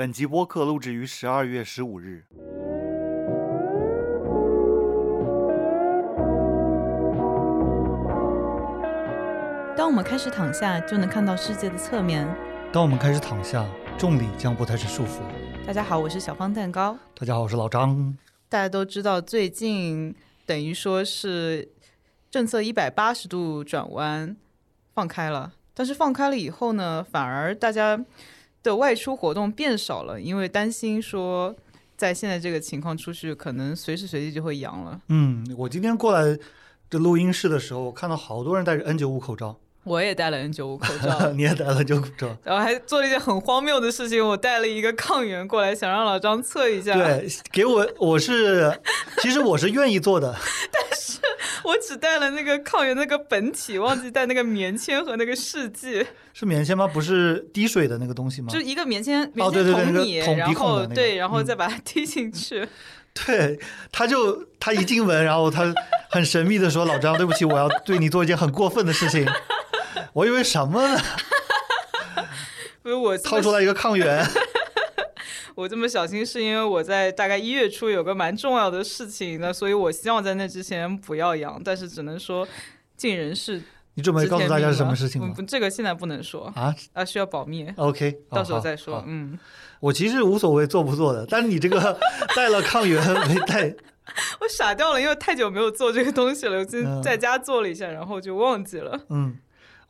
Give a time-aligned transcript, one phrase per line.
[0.00, 2.24] 本集播客录制于十二月十五日。
[9.76, 12.26] 当我们开始躺下，就能看到世界的侧面。
[12.72, 13.68] 当我们开始躺下，
[13.98, 15.20] 重力将不再是束缚。
[15.66, 16.96] 大家好，我是小方蛋糕。
[17.14, 18.16] 大家好，我是老张。
[18.48, 20.14] 大家都知道，最近
[20.46, 21.68] 等于说是
[22.30, 24.34] 政策一百八十度转弯，
[24.94, 25.52] 放开了。
[25.74, 28.02] 但是放开了以后呢，反而大家
[28.62, 31.54] 的外出活动变少了，因为担心说，
[31.96, 35.00] 在现在这个情况出去，可能随时随地就会阳了。
[35.08, 36.38] 嗯，我今天过来
[36.88, 39.58] 这录音室的时候，我看到好多人戴着 N 九五口罩。
[39.82, 46.94] 我也戴了 N 九五口罩， 你也戴了 N 九五口罩，然后还做了一件很荒谬的事情，我带了一个抗原过来，想让老张测一下。
[46.94, 48.78] 对，给我，我是，
[49.22, 50.36] 其实我是愿意做的，
[50.70, 51.18] 但是
[51.64, 56.06] 我只带了那个抗原那个本体，忘记带那个棉签和那个试剂。
[56.34, 56.86] 是棉签吗？
[56.86, 58.48] 不是滴水的那个东西吗？
[58.52, 62.68] 就一个棉签，哦对对对，然后对，然后再把它滴进去。
[63.26, 63.58] 对，
[63.90, 65.74] 他就他一进门，然后他
[66.10, 69.26] 很神秘的说：“老张，对不起，我要对你做一件很过分的事情。”
[70.14, 71.00] 我以为什么呢？
[72.82, 74.26] 不是我掏出来一个抗原。
[75.56, 82.46] 我这么小心是因为我在大概一月初有个蛮重要的事情，那所以我希望在那之前不要阳，但是只能说
[82.96, 83.60] 尽人事。
[83.94, 85.34] 你准备告诉大家是什么事情吗？
[85.46, 87.68] 这个现在不能说啊啊，需要保密。
[87.76, 89.04] OK，到时候再说。
[89.06, 89.38] 嗯，
[89.80, 91.98] 我其实无所谓做不做的，但是你这个
[92.34, 93.74] 带了抗原没带？
[94.40, 98.98] 我傻掉了，因为太久没有做这个东西了，我今天在家做了一下，然后就忘记了。
[99.10, 99.36] 嗯。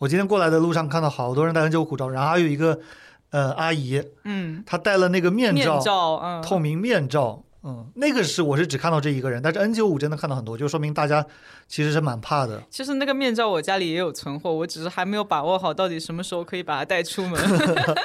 [0.01, 2.81] 我今天过来的路上看到好多人戴 N95 口罩，然后还有一个，
[3.29, 11.23] 呃，阿姨，嗯，她戴了那个面罩，嗯，透明面罩，嗯，那个是我是只看到这一个人，但是 N 九五真的看到很多，就说明大家
[11.69, 12.62] 其实是蛮怕的。
[12.71, 17.39] 其实那个面罩我家里也有存货，我只是还没有把握好到底什么时候可以把它带出门。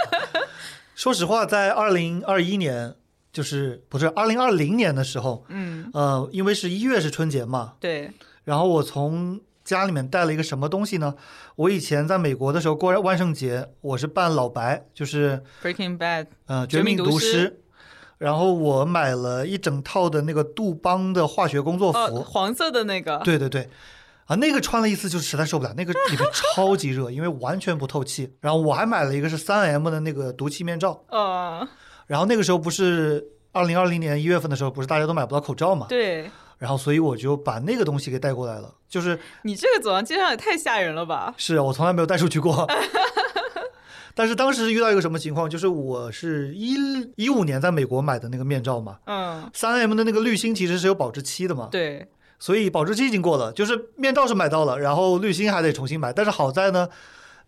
[0.96, 2.94] 说实话，在二零二一年，
[3.32, 8.12] 就是不是二零二零年的时候，嗯，呃，因为是一月是春节嘛，对，
[8.44, 9.40] 然后我从。
[9.66, 11.16] 家里面带了一个什么东西呢？
[11.58, 17.62] 我以前在美国的时候过万圣节，我是扮老白，就是《Breaking Bad》呃，绝命毒师。
[18.18, 23.18] 然后我买了一整套的那个杜邦的化学工作服，黄色的那个。
[23.26, 23.68] 对对对，
[24.28, 28.34] 啊，那个穿了一次就实在受不了，那个里面超级热，因为完全不透气。
[28.40, 31.04] 然后我还买了一个是三 M 的那个毒气面罩。
[31.10, 31.68] 呃。
[32.08, 33.22] 然后那个时候不是
[33.52, 35.88] 二零二零年一月份的时候，不是大家都买不到口罩嘛？
[35.90, 36.32] 对。
[36.58, 38.74] 然后，所以我就把那个东西给带过来了。
[38.88, 41.34] 就是你这个走上街上也太吓人了吧？
[41.38, 42.66] 是我从来没有带出去过。
[44.18, 45.50] 但是当时遇到一个什么情况？
[45.50, 46.76] 就是我是一
[47.18, 48.98] 一五年在美国买的那个面罩嘛。
[49.06, 49.50] 嗯。
[49.54, 51.68] 三 M 的那个滤芯其实是有保质期的嘛？
[51.70, 52.08] 对。
[52.40, 56.14] 所以保质期已经过了，就是面罩是买到了，然后滤芯还得重新买。
[56.14, 56.88] 但是好在呢，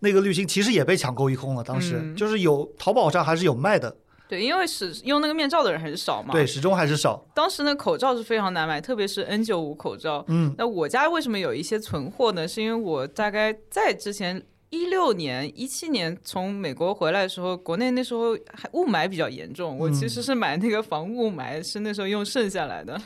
[0.00, 1.64] 那个滤芯其实也被抢购一空了。
[1.64, 3.96] 当时就是有淘宝上还是有卖的。
[4.28, 6.32] 对，因为使用那个面罩的人还是少嘛。
[6.32, 7.24] 对，始终还是少。
[7.34, 10.22] 当时那，口罩是非常难买，特别是 N95 口罩。
[10.28, 10.54] 嗯。
[10.58, 12.46] 那我家为什么有一些存货呢？
[12.46, 23.00] 是因为我大概在之前一六年、一七年从美国回来的时候，国内那时候还雾霾比较严重，我其实是买那个防雾霾，是那时候用剩下来的。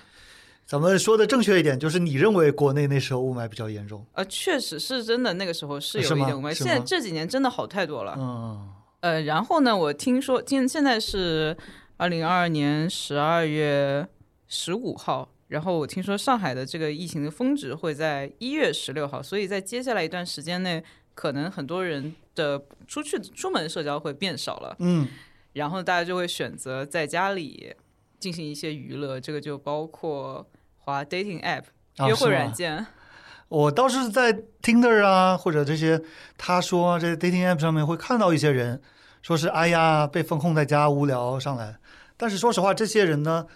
[0.67, 4.05] 咱们说的正确一点，就是你认为国内那时候雾霾比较严重？
[4.15, 6.53] 呃，确实是真的，那个时候是有一点雾霾。
[6.53, 8.17] 现在这几年真的好太多了。
[8.19, 8.69] 嗯。
[9.03, 11.57] 呃，然后呢，我听说今现在是。
[11.99, 14.05] 二零二二年十二月
[14.49, 20.83] 十五号，然后我听说上海的这个疫情的峰值会在一月十六号，所以在接下来一段时间内，
[21.15, 24.75] 可能很多人的出去出门社交会变少了。
[24.81, 25.07] 嗯，
[25.53, 27.73] 然后大家就会选择在家里
[28.19, 30.45] 进行一些娱乐，这个就包括
[30.79, 31.63] 滑 dating app
[32.09, 32.85] 约会软件。
[33.47, 36.03] 我倒是在 Tinder 啊，或者这些，
[36.37, 38.83] 他说这 dating app 上面会看到一些人，
[39.23, 41.79] 说是哎呀被封控在家无聊上来。
[42.17, 43.47] 但是说实话，这些人呢，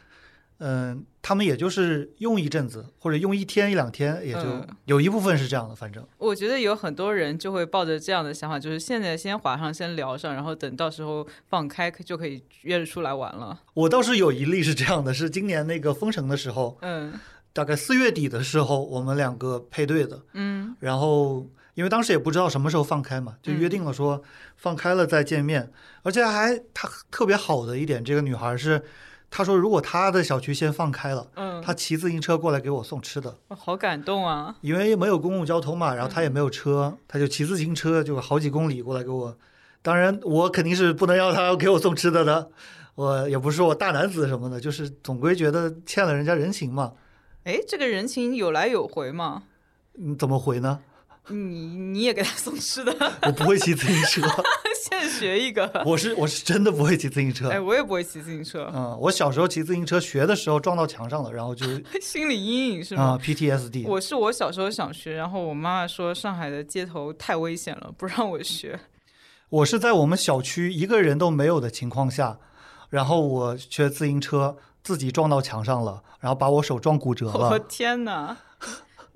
[0.59, 4.41] 嗯，他们也就是用一阵子，或者用一天一两天，也就
[4.87, 5.75] 有一部分是这样的。
[5.75, 13.61] 反正我觉得有很多人就会抱着这样的想法，就是现在先划上，先聊上，然后等到时候放开就可以约着出来玩了。
[13.75, 17.13] 我倒是有一例是这样的，是今年那个封城的时候，嗯，
[17.53, 21.47] 大概四月底的时候，我们两个配对的，嗯，然后。
[21.77, 24.23] 因为当时也不知道什么时候放开嘛，就约定了说
[24.57, 25.71] 放开了再见面，
[26.03, 28.83] 而且还她特别好的一点，这个女孩是，
[29.31, 34.57] 她说如果她的小区先放开了，嗯，她骑自行车过来给我送吃的，好感动啊！
[34.63, 39.37] 因为没有公共交通嘛，然后她也没有车，她就骑自行车就好几公里过来给我，
[39.83, 42.51] 当然我肯定是不能要她给我送吃的的，
[42.95, 46.95] 我也不是说我大男子什么的，就是总归觉得欠了人家人情嘛。
[47.45, 49.43] 哎，这个人情有来有回嘛？
[49.99, 50.81] 嗯，怎么回呢？
[51.29, 54.23] 你你也给他送吃的，我不会骑自行车，
[54.89, 55.83] 现学一个。
[55.85, 57.49] 我是我是真的不会骑自行车。
[57.51, 61.67] 哎，我也不会骑自行车，嗯，我小时候骑自行车学的时候撞到墙上了，然后就
[62.01, 63.87] 心理阴影是啊、吗？PTSD。
[63.87, 68.79] 我是我小时候想学，然后我妈妈说上海的街头太危险了，不让我学。
[69.49, 72.39] 我是在我们小区一个人都没有的情况下，
[72.91, 77.59] 然后我学自行车自己撞到墙上了，然后把我手撞骨折了我了。
[77.61, 78.37] 天哪！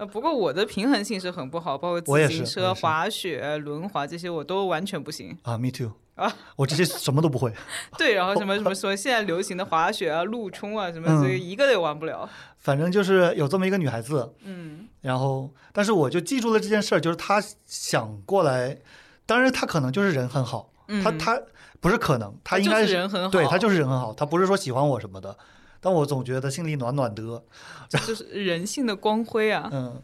[0.01, 5.37] 呃，不过我的平衡性是很不好，包括自行车、滑雪、轮滑这些我都完全不行。
[5.43, 7.53] 啊，me too 啊，我这些什么都不会。
[7.99, 12.27] 对，然后什么什么说现在流行的滑雪啊、路冲啊什么，嗯这个一个也玩不了。
[12.57, 18.79] 反正就是有这么一个女孩子，嗯，然后但是我就记住了这件事儿，就是她想过来，
[19.27, 21.39] 当然她可能就是人很好，嗯她她
[21.79, 25.37] 不是可能，她应就该是人很好，对她就是人很好，她不是说喜欢我什么的，
[25.81, 27.43] 但我总觉得心里暖暖的，
[27.89, 29.69] 就是人性的光辉啊。
[29.73, 30.03] 嗯。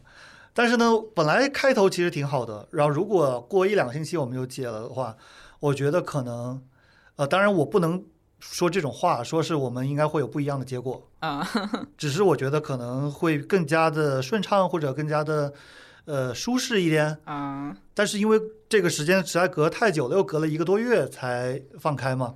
[0.59, 5.15] 但是呢，本来开头其实挺好的，然后如果过一两个星期我们就解了的话，
[5.61, 6.63] 我觉得可能，
[7.17, 8.03] 呃，当然我不能
[8.41, 11.47] 说这种话，说是我们应该会有不一样的结果，啊，
[11.99, 15.53] 只是我觉得可能会更加的顺畅，或者更加的
[16.07, 17.19] 呃舒适一点。
[17.25, 22.35] 啊，但是因为这个时间实在隔太久了，又隔了一个多月才放开嘛，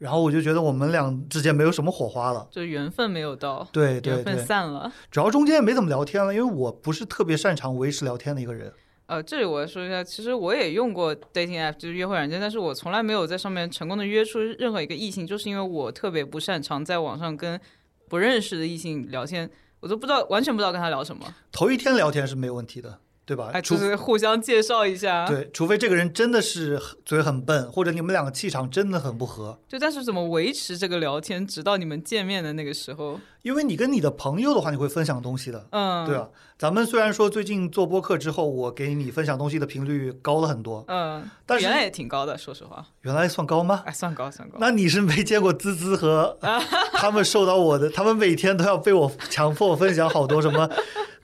[0.00, 2.48] 然后我就觉得我们俩之间没有什么火花了。
[2.50, 4.90] 就缘分没有到，对对缘分，散了。
[5.10, 8.72] 主要中间也没怎么聊天了，因为我不是特别擅长维持聊天的一个人。
[9.06, 17.60] 呃，这里我要说一下，其实我也用过 dating app，就是约会软件，但是我从来没有在上面成功的约出任何一个异性，就是因为我特别不擅长在网上跟
[18.08, 19.50] 不认识的异性聊天，
[19.80, 23.00] 我都不知道，完全不知道跟他聊什么，头一天聊天是没有问题的，
[23.30, 23.60] 对吧？
[23.60, 29.56] 就是互相介绍一下，对，除非这个人真的是嘴很笨，或者你们两个气场真的很不合。
[29.68, 36.28] 就但是怎么维持这个聊天，直到你们见面的那个时候，因为你跟你的朋友的话，你会分享东西的，嗯，对啊。
[36.60, 43.82] 咱们虽然说最近做播客之后，我给你分享东西的频率高了很多，嗯，但是原来也挺高的，说实话，原来算高吗？
[43.86, 46.36] 哎，算高算高，那你是没见过滋滋和
[46.92, 50.68] 他们受到我的，他们每天都要被我强迫分享好多什么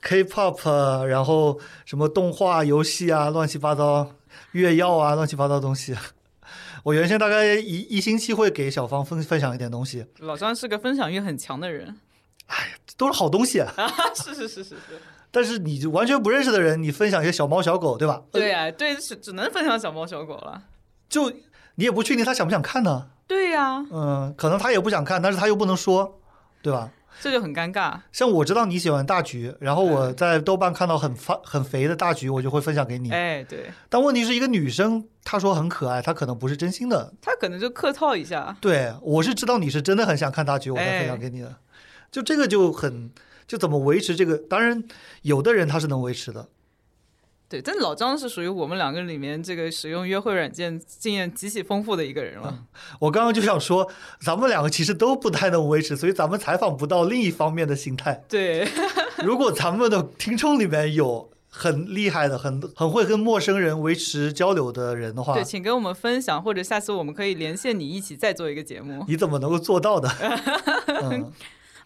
[0.01, 4.13] K-pop，啊然后什么动画、游戏啊，乱七八糟，
[4.53, 5.95] 月药啊，乱七八糟东西。
[6.81, 11.99] 我原先大概一一星期会给小芳分分享一点东西，老张是个分享欲很强的人，
[12.47, 13.59] 哎都是好东西。
[13.59, 13.71] 啊，
[14.15, 14.99] 是是是是是，
[15.37, 18.23] 但是你就完全不认识的人，你分享一些小猫小狗，对吧？
[18.31, 20.63] 呃对呀、对，是只能分享小猫小狗了，
[21.07, 21.29] 就
[21.75, 23.09] 你也不确定他想不想看呢。
[23.27, 26.19] 对呀、嗯，可能他也不想看，但是他又不能说，
[26.63, 26.89] 对吧？
[27.21, 27.99] 这就很尴尬。
[28.11, 33.11] 像我知道你喜欢大橘，然后我在豆瓣看到很发很肥的大橘，我就会分享给你。
[33.11, 37.13] 哎，对但问题是一个女生，她说很可爱，她可能不是真心的。
[37.21, 41.55] 她可能就客套一下，对我是知道你是真的很想看大橘，我才哎分享给你的。
[42.11, 43.11] 就这个就很
[43.47, 44.37] 就怎么维持这个？
[44.37, 44.83] 当然，
[45.21, 46.49] 有的人他是能维持的。
[47.49, 52.65] 对，但老张是属于我们两个里面这个使用约会软件经验极其丰富的一个人了。
[52.99, 53.89] 我刚刚就想说，
[54.19, 58.21] 咱们两个其实都不太能维持，所以咱们采访不到另一方面的心态。
[58.27, 58.67] 对，
[59.23, 69.05] 如果咱们的听众里面有很厉害的、很很会跟陌生人维持交流的人的话对，，请跟我们分享，或者下次我们可以连线你一起再做一个节目。
[69.07, 70.09] 你怎么能够做到的？
[71.01, 71.31] 嗯，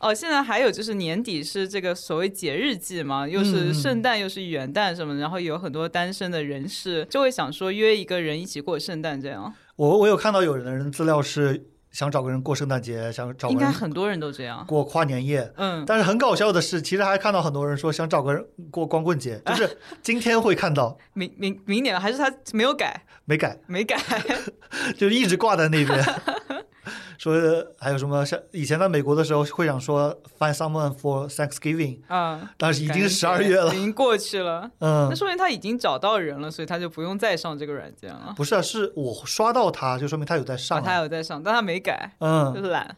[0.01, 14.65] 哦，现在还有就是年底是这个所谓节日季嘛，又是嗯圣诞又是元旦什么的，然后有很多单身的人士就会想说约一个人一起过圣诞这样，我我有看到有人的人资料是想找个人过圣诞节，想找应该很多人都这样。
[14.65, 15.51] 过跨年夜。
[15.57, 23.99] 嗯，但是很搞笑的是，其实还看到很多人说想找个人过光棍节，就是 今天会看到明明明年还是他没有改，没改，没改。
[24.97, 26.03] 就一直挂在那边。
[27.17, 27.33] 说
[27.77, 33.79] 还有什么像以前在美国的时候会想说 find someone for Thanksgiving，啊，但是已经十二月了已。
[33.79, 34.71] 经过去了。
[34.79, 38.33] 嗯那嗯，说明他已经找到人了，所以他就不用再上这个软件了。
[38.35, 40.83] 不是啊，是我刷到他，就说明他有在上啊，啊。
[40.83, 42.95] 他有在上，但他没改，就嗯，是懒，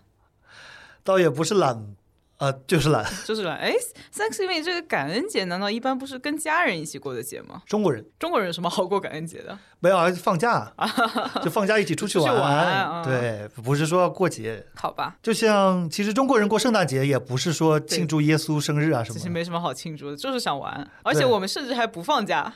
[1.04, 1.96] 倒也不是懒，
[2.38, 3.06] 呃，就是懒。
[3.26, 3.58] 就是懒。
[3.58, 3.74] 哎
[4.14, 7.62] ，Thanksgiving 这个感恩节难道一般不是跟家人一起过的节吗？
[7.66, 9.58] 中国人中国人有什么好过感恩节的？
[9.80, 10.74] 没有啊，放假
[11.44, 14.66] 就放假一起出去玩对，不是说要过节。
[14.76, 19.18] 好吧，就像其实中国人过圣诞节也不是说庆祝耶稣生日啊什么。
[19.18, 20.90] 其实没什么好庆祝的，就是想玩。
[21.04, 22.54] 而且我们甚至还不放假，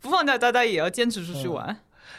[0.00, 1.76] 不放假大家也要坚持出去玩。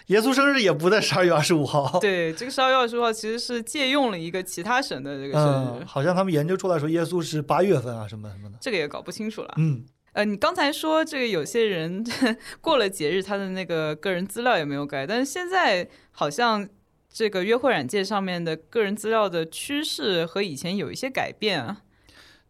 [0.09, 1.97] 耶稣生日也不在十二月二十五号。
[2.01, 8.57] 对，这个十二月二十五号其实是借用了一个其他省的这个生日，嗯，好像他们研究出来说耶稣是八月份啊什么什么的。
[8.59, 9.53] 这个也搞不清楚了。
[9.57, 12.03] 嗯，呃，你刚才说这个有些人
[12.59, 16.67] 过了节日，他的那个个人资料也没有改，但是现在好像
[17.11, 21.81] 这个约会软件上面的个人资料的趋势和以前有一些改变啊。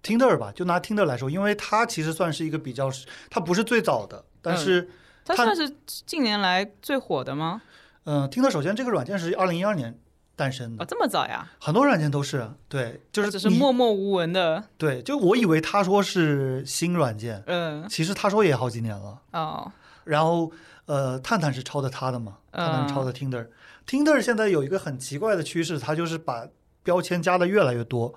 [0.01, 2.89] Tinder 吧，就拿 Tinder 来说，因为它其实算是一个比较，
[3.30, 4.89] 它不是最早的，但是
[5.36, 7.62] 它它算是近年来最火的吗？
[8.06, 9.98] 嗯，听的首先这个软件是二零一二年
[10.36, 11.48] 诞生哦，的，这么早呀？
[11.60, 19.22] 很多软件都是对，就是只是默默无闻的，对，就我以为他说是新软件，嗯，其实他说也好几年了。
[19.34, 19.72] 哦，
[20.06, 20.52] 然后
[20.86, 23.48] 呃，探探是抄的他的嘛，探探是抄嗯的 Tinder。
[23.86, 26.48] Tinder 现在有一个很奇怪的趋势，它就是把
[26.84, 28.14] 标签加的越来越多。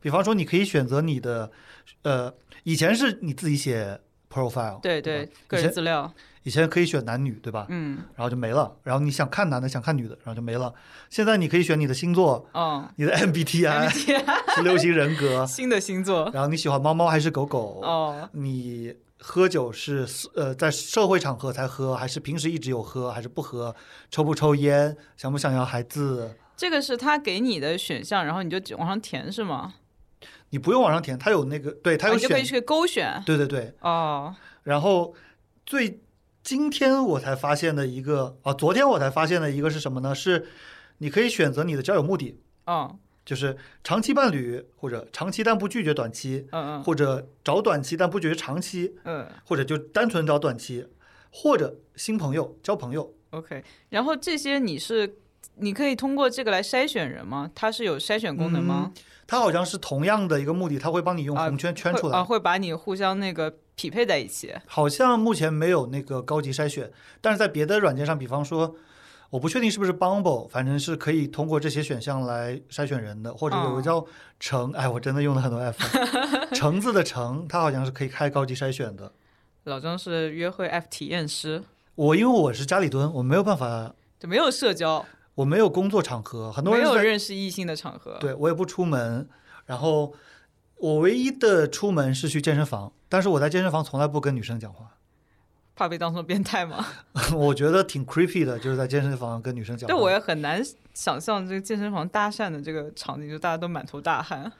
[0.00, 1.50] 比方说，你可以选择你的，
[2.02, 3.98] 呃，以前是你自己写
[4.30, 6.12] profile，对对，个人资料，
[6.44, 7.66] 以前可以选男女，对吧？
[7.68, 8.76] 嗯，然后就没了。
[8.84, 10.72] 然后你想看男的，想看女的，然后就没了。
[11.10, 13.88] 现在你可以选你的星座、哦你的 MBTI、
[14.54, 17.80] 十六型人格， 新的星座，然后你喜欢猫猫还是狗狗？
[17.82, 23.74] 哦，你喝酒是呃在社会场合才喝，还是平时一直有喝，还是不喝？
[24.10, 24.96] 抽不抽烟？
[25.16, 26.36] 想不想要孩子？
[26.56, 29.74] 这个是他给你的选项，然后你就只往上填是吗？
[30.50, 33.74] 你不用往上填，他有那个，对，他有选，啊你就可以去勾选，对对对。
[33.80, 34.32] 哦，
[34.62, 35.12] 然后
[35.66, 36.00] 最
[36.44, 40.14] 今天我才发现的一个啊，昨天我才发现的一个是什么呢？
[40.14, 40.46] 是
[40.98, 50.86] 你可以选择你的交友目的，啊，就是长期伴侣，或者长期但不拒绝短期，嗯嗯或者找短期但不拒绝长期，嗯或者就单纯找短期，
[51.32, 53.14] 或者新朋友交朋友。
[53.30, 53.64] ，OK。
[53.88, 55.16] 然后这些你是
[55.54, 57.50] 你可以通过这个来筛选人吗？
[57.54, 58.92] 它是有筛选功能吗？
[59.26, 62.12] 它好像是同样的一个目的，它会帮你用啊红圈圈出来。
[62.12, 64.54] 会啊，会把你互相那个匹配在一起。
[64.66, 66.90] 好像目前没有那个高级筛选，
[67.20, 68.76] 但是在别的软件上，比方说，
[69.30, 74.06] 我不确定是不是 Bumble，反正是可以通过这些选项来筛选人的，或者有个哦叫
[74.38, 75.82] 橙，哎，我真的用了很多 F，
[76.54, 79.12] 橙子的橙，它好像是可以开高级筛选的。
[79.64, 81.62] 老张是约会 App 体验师，
[81.94, 85.04] 我因为我是家里蹲，我没有办法，就没有社交，
[85.34, 88.18] 我没有工作场合，很多没有人认识异性的场合。
[88.20, 89.26] 对我也不出门，
[89.64, 90.12] 然后
[90.76, 94.90] 我唯一的出门是去健身房，但是我在健身房从来不跟女生讲话，
[95.76, 96.84] 怕被当成变态吗？
[97.32, 99.94] 我觉得挺 creepy 的，就是在健身房跟女生讲话。
[99.94, 100.60] 对，我也很难
[100.94, 104.50] 想象这个健身房搭讪的这个场景，就大家都满头大汗。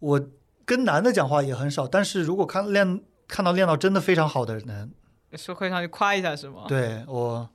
[0.00, 0.20] 我
[0.64, 4.90] 跟男的讲话也很少，但是如果看练看到练到真的非常好的人，
[5.34, 6.64] 是会上去夸一下是吗？
[6.66, 7.48] 对我，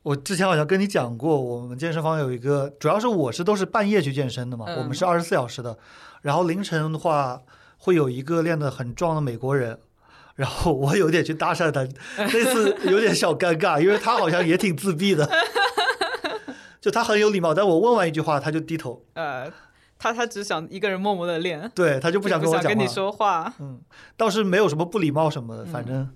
[0.00, 5.76] 我之前好像跟你讲过，我们健身房有一个，主要是我是都是半夜去健身的嘛，嗯我们是二十四小时的，
[6.22, 7.42] 然后凌晨的话
[7.78, 9.78] 会有一个练得很壮的美国人。
[10.34, 11.84] 然后 我有点去搭讪他，
[12.16, 15.28] 那次有点小尴尬，因为他好像也挺自闭的，
[16.80, 19.52] 就他很有礼貌，但我问完一句话他就低头，呃，
[19.98, 22.68] 他他只想一个人默默的练， 对他就不想跟我讲话。
[22.68, 23.52] 跟你说话。
[23.58, 23.80] 嗯，
[24.16, 26.08] 倒是没有什么不礼貌什么的，反正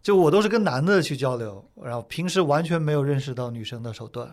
[0.00, 4.32] 就我都是跟男的去交流，然后平时完全没有认识到女生的手段。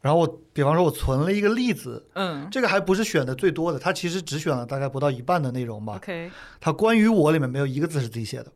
[0.00, 5.96] 然后我，比方说，我存了一个例子，嗯这个还不是选的最多的，它其实只选了大概不到一半的内容吧。
[5.96, 8.50] ，OK，它关于我里面没有一个字是自己写的。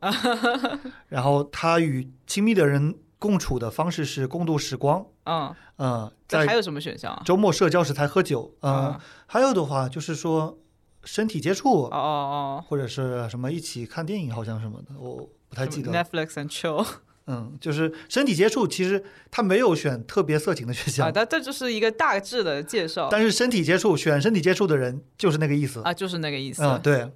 [1.07, 7.21] 然后他与亲密的人共处的方式是共度时光，嗯，嗯，在这还有什么选项啊？
[7.23, 10.57] 周末社交时才喝酒，嗯，啊还有的话就是说
[11.03, 16.03] 身体接触哦，哦哦或者是什么一起看电影，好像什么的，我不太哦记得了。
[16.03, 16.85] ，Netflix and chill
[17.27, 25.81] 嗯，就是身体接触，其实他没有选特别色情的选啊，项，但这就是一个大致的介绍但是身体接触选身体接触的人就是那个意思。
[25.81, 26.63] 啊，就是那个意思。
[26.63, 27.11] 嗯，对。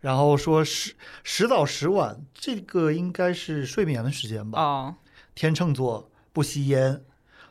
[0.00, 4.60] 然后说十十早十晚，这个应该是睡眠的时间吧？
[4.60, 4.94] 哦，
[5.34, 7.02] 天秤座不吸烟，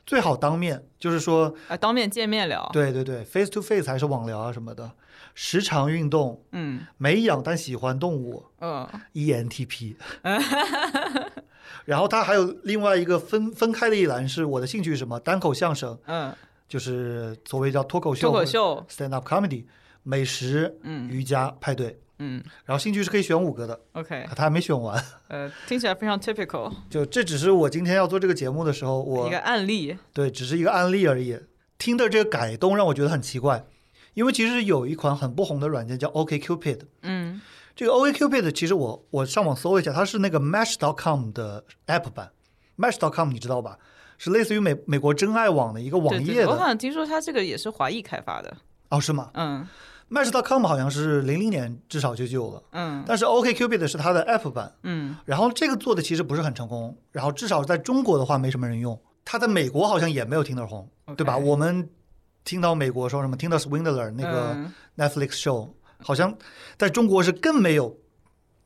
[0.06, 4.92] 最好当面，就是说，啊，当面见面聊。，对对对，face to face 还是网聊啊什么的。
[5.36, 9.96] 时常运动，嗯没养但喜欢动物嗯，ENTP。
[11.86, 15.20] 然后他还有另外一个分分开的一栏是我的兴趣是什么？
[15.20, 16.34] 单口相声，嗯，
[16.68, 19.66] 就是所谓叫脱口秀、脱口秀，stand up comedy，
[20.04, 22.00] 美食、嗯瑜伽、派对。
[22.20, 25.04] 嗯然后兴趣是可以选五个的，，OK，他还没选完。
[25.28, 29.98] 呃，听起来非常 typical，就这只是我今天要做这个节目的时候，我一个案例。
[30.13, 31.38] 对只是一个案例而已。
[31.80, 33.66] 听的这个改动让我觉得很奇怪，
[34.13, 36.82] 因为其实有一款很不红的软件叫 OKCupid。
[37.02, 37.42] 嗯
[37.75, 42.32] 这个 OKCupid 其实我我上网搜了一下，它是那个 Match.com 的 App 版。
[42.77, 43.77] Match.com 你知道吧？
[44.18, 48.56] 是类似于美美国真爱网的一个网对对，我好像听说它这个也是华裔开发的。
[48.89, 49.68] 哦，是吗嗯
[50.10, 54.72] ？Match.com 好像是零零年至少就有了，嗯但是 OKCupid 是它的 App 版。
[54.84, 60.88] 嗯然后这个做的其实不是很成功，然后至少在中国的话没什么人用，它在美国好像也没有听得红，
[61.18, 61.36] 对吧？
[61.38, 61.89] 我们
[62.44, 65.70] 听到美国说什么，听到 Swindler 那个嗯 Netflix show，、
[66.04, 66.36] 好像
[66.78, 67.98] 在中国是更没有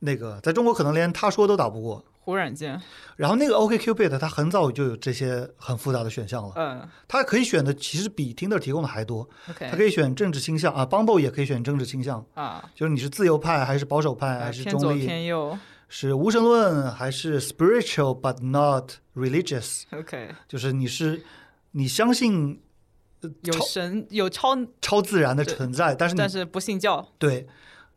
[0.00, 2.04] 那个，在中国可能连他说都打不过。
[2.20, 2.78] 胡软件。
[3.16, 15.58] 然后那个 OKCupid 它很早就有这些很复杂的选项了，嗯它可以选的其实比 Tinder 提供的还多，它可，OK 以选政治倾向啊，Bumble 也可以选政治倾向，啊，就是你是自由派还是保守派呃还是偏左中立，偏右。
[15.88, 21.22] 是无神论还是 spiritual but not religious，OK，就是你是
[21.70, 22.60] 你相信
[23.42, 27.08] 有神有超，超自然的存在，但是但是不信教。
[27.18, 27.46] 对，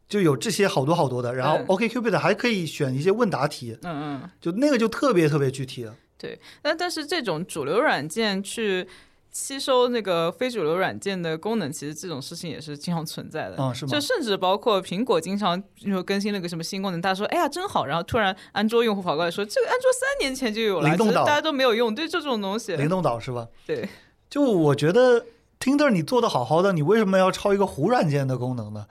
[0.07, 1.33] 就有这些好多好多的。
[1.35, 4.29] 然后嗯 OKCupid 还可以选一些问答题，嗯嗯。
[4.39, 5.95] 就那个就特别特别具体了。
[6.17, 8.87] 对但但是这种主流软件去
[9.31, 13.55] 吸收那个非主流软件的功能，其实这种事情也是经常存在的。
[13.57, 13.99] 嗯，是吗就？
[13.99, 23.47] 甚至包括苹果经常就更新了个什么新功能，大家说哎呀真好，然后突然安卓用户跑过来说这个安卓三年前就有了，灵动岛只是大家都没有用，对这种东西，灵动岛是吧？
[23.65, 23.87] 对，
[24.31, 25.25] 就我觉得
[25.59, 28.87] Tinder 你做的好好的，你为什么要抄一个糊软件的功能呢？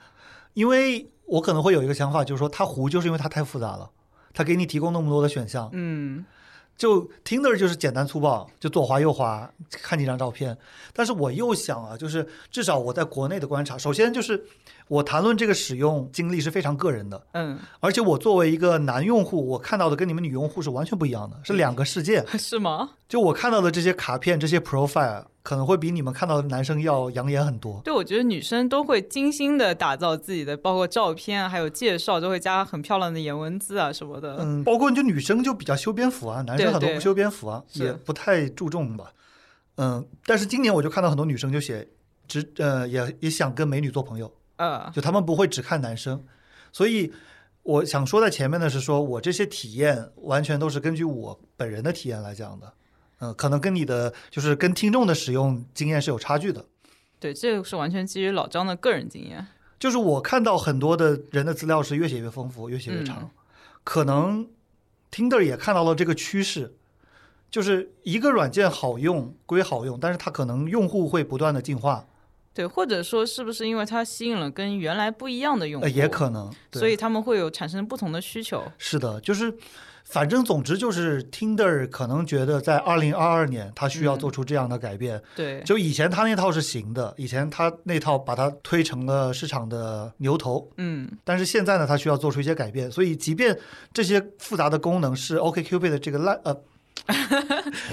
[0.53, 3.89] 因为我可能会有一个想法，就是说它糊就是因为它太复杂了，
[4.33, 5.69] 它给你提供那么多的选项。
[5.73, 6.23] 嗯
[6.77, 10.57] 就 Tinder 就是简单粗暴，就左滑右滑看几张照片。
[10.93, 14.43] 但是我又想啊，就是至少我在国内的观察，首先就是
[14.91, 22.21] 我谈论这个使用经历是非常个人的，嗯，而且我作为一个男用户，我看到的跟你们女用户是完全不一样的，是两个世界。
[22.37, 22.89] 是吗？
[23.07, 27.79] 就我看到的这些卡片、这些 profile，可能会比你们看到的男生要养眼很多。
[27.85, 34.39] 对，我觉得女生都会精心的打造自己的，包括照片啊，还有介绍，都会加很漂亮的颜文字啊什么的。
[34.41, 39.05] 嗯，包括就女生就比较修边幅啊，男生很多不修边幅啊，是也不太注重吧。
[39.77, 41.87] 嗯，但是今年我就看到很多女生就写
[42.27, 44.29] 只呃也也想跟美女做朋友，
[44.61, 46.23] 呃，就他们不会只看男生，
[46.71, 47.11] 所以
[47.63, 52.73] 我想说在前面的是说我这些体验完全都是根据我本人的体验来讲的。
[53.19, 56.65] 嗯，可能跟你的就是跟听众的使用经验是有差距的。
[57.19, 59.45] 对，这个是完全基于老张的个人经验。
[59.79, 63.29] 就是我看到很多的人的资料是越写越丰富，越写越长，嗯
[63.83, 64.47] 可能
[65.11, 66.75] Tinder 也看到了这个趋势，
[67.49, 72.05] 就是一个软件好用归好用，但是它可能用户会不断的进化，
[72.53, 78.63] 对，或者说是不是因为它吸引了跟原来不一样的用户，呃，也可能，所以他们会有产生不同的需求。
[78.77, 79.53] 是的，就是
[80.03, 84.19] 反正总之就是 Tinder 可能觉得在二零二二年它需要嗯。
[84.19, 93.57] 做出这样的改变，对，就以前它那套是行的，以前它那套把它推成了市场的牛头，嗯，但是现在呢，它需要做出一些改变，所以即便
[93.93, 96.53] 这些复杂的功能是 OKCupid 的这个烂呃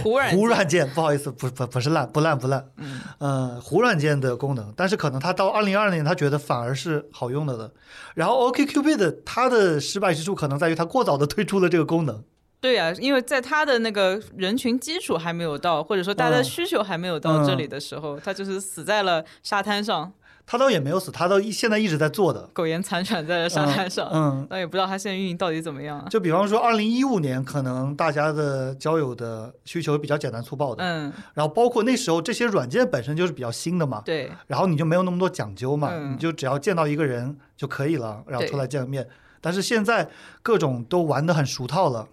[0.03, 3.01] 忽然糊软件，不好意思，不不不是烂，不烂不烂，嗯。
[3.19, 7.71] 呃，糊软件的功能，但是可能他到二零二二年，他觉得反而是好用的了。
[8.15, 12.23] 然后 OKCupid 它的失败之处可能在于它过早的推出了这个功能，
[12.61, 20.13] 对呀、因为在他的那个人群基础还没有到，或者说大家需求还没有到这里的时候，他就是死在了沙滩上，
[20.51, 22.49] 它倒也没有死，他倒一现在一直在做的。
[22.55, 24.09] 苟延残喘在了沙滩上。
[24.11, 26.07] 嗯，但也不知道他现在运营到底怎么样啊。
[26.09, 39.07] 就比方说二零一五年，可能大家的交友的需求比较简单粗暴的，嗯，然后包括那时候这些软件本身就是比较新的嘛，对，然后你就没有那么多讲究嘛，嗯你就只要见到一个人就可以了，然后对出来见个面。
[39.43, 40.09] 但是现在
[40.43, 42.09] 各种都玩的很熟套了，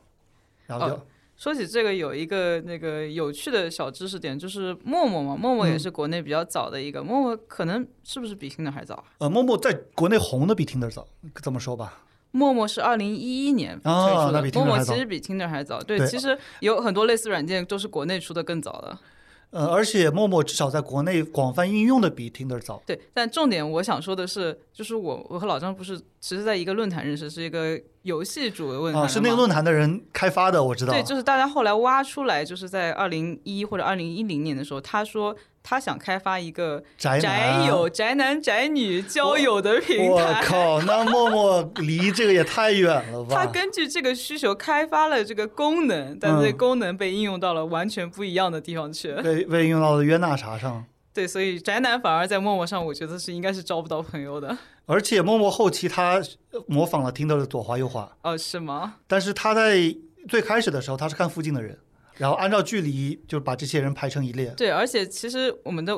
[0.65, 1.01] 然后就、哦
[1.37, 9.03] 说起这个，有一个那个有趣的小知识点，就是陌陌嘛，陌陌也嗯是国内比较早的一个，陌陌可能是不是比 Tinder 还早啊？
[9.19, 11.05] 呃，陌陌在国内红的比 Tinder 早，
[11.41, 12.03] 这么说吧。
[12.31, 15.81] 陌陌是二零一一年推出的，哦那比陌陌其实比 Tinder 还早。
[15.81, 18.97] 对，对其实有很多类似软件都是国内出的更早的。
[19.55, 22.83] 呃，而且陌陌至少在国内广泛应用的比 Tinder 早。
[22.85, 29.35] 对，但重点我想说的是，就是我我和老张不是其实在一个论坛认识，是一个游戏主的论坛、啊，是那个。
[29.37, 30.91] 论坛的人开发的，我知道。
[30.91, 35.33] 对，就是大家后来挖出来，就是在二零一或者二零一零年的时候，他说
[35.67, 40.43] 他想开发一个宅宅友、宅男、宅女交友的平台我。
[40.43, 43.35] 靠， 那陌陌离这个也太远了吧？
[43.35, 49.11] 他根据这个需求开发了这个功能，但是这功能被应用到了完全不一样的地方去。
[49.23, 50.85] 被被应用到了约纳啥上。
[51.11, 54.55] 对，所以宅男反而在陌陌上，我觉得是应该是招不到朋友的。
[54.85, 56.21] 而且陌陌后期他
[56.67, 58.97] 模仿了 Tinder 的左滑右滑，哦，是吗？
[59.07, 59.95] 但是他在
[60.27, 61.79] 最开始的时候，他是看附近的人，
[62.17, 64.53] 然后按照距离就把这些人排成一列。
[64.57, 65.93] 对，而且其实我们的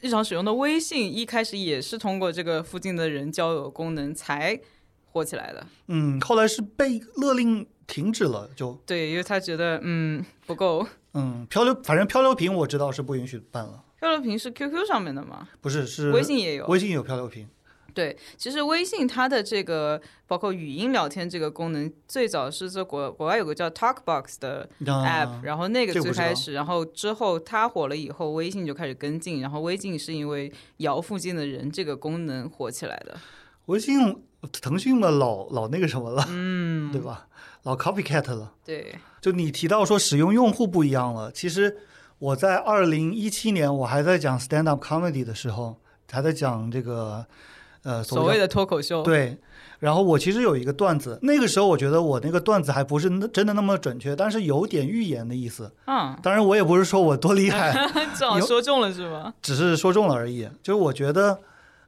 [0.00, 4.60] 日常使用的微信一开始也是通过这个附近的人交友功能才
[5.04, 5.66] 火起来的。
[5.88, 10.86] 嗯，后来是被勒令停止了，就对，因为他觉得嗯不够。
[11.14, 16.66] 嗯漂流，反正漂流瓶我知道是不允许办了，漂流瓶是 QQ 上面的吗，不是是微信也有。
[16.66, 17.48] 微信有漂流瓶。
[17.96, 33.16] 对，其实微信它的这个包括语音聊天这个功能，最早是在国国外有个叫 TalkBox 的 app，、啊然后那个最开始，然后之后它火了以后，微信就开始跟进，然后微信是因为摇附近的人这个功能火起来的。
[33.64, 34.14] 微信
[34.60, 37.26] 腾讯嘛老老那个什么了，嗯，对吧？
[37.62, 38.52] 老 copycat 了。
[38.62, 41.78] 对，就你提到说使用用户不一样了，其实
[42.18, 45.80] 我在二零一七年我还在讲 stand up comedy 的时候，
[46.12, 47.26] 还在讲这个
[47.86, 49.38] 呃所谓的脱口秀。，对。
[49.78, 55.70] 然后我其实有一个段子，那个时候我觉得我那个段子还不是那真的那么准确，但是有点预言的意思。
[55.86, 57.72] 嗯，当然我也不是说我多厉害，
[58.18, 59.34] 正好有说中了是吗？
[59.42, 60.48] 只是说中了而已。
[60.62, 61.38] 就是我觉得，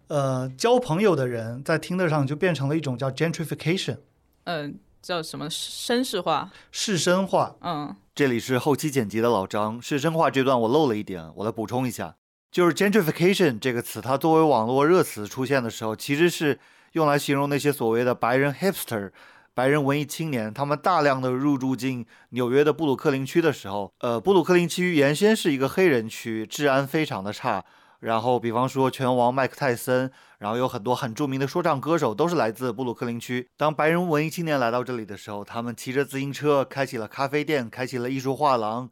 [0.09, 3.97] 呃，交朋友的人在听得上就变成了一种叫 gentrification
[4.45, 6.51] 嗯，叫什么绅士化？
[6.71, 7.57] 士绅化。
[7.63, 12.17] 嗯这里是后期剪辑的老张，是绅化这段我漏了一点，我来补充一下，
[12.51, 16.59] 就是 gentrification 这个词，它作为网络热词出现的时候，其实是
[16.93, 19.11] 用来形容那些所谓的白人 hipster。
[19.55, 27.65] 白人文艺青年，他们大量的入住进纽约的布鲁克林区的时候，呃，布鲁克林区原先是一个黑人区，治安非常的差。
[27.99, 30.09] 然后，比方说拳王麦克泰森，
[30.39, 33.49] 然后有很多很著名的说唱歌手都是来自布鲁克林区。
[33.57, 38.89] 当白人文艺青年来到这里的时候，他们骑着自行车，开启了咖啡店，开启了艺术画廊，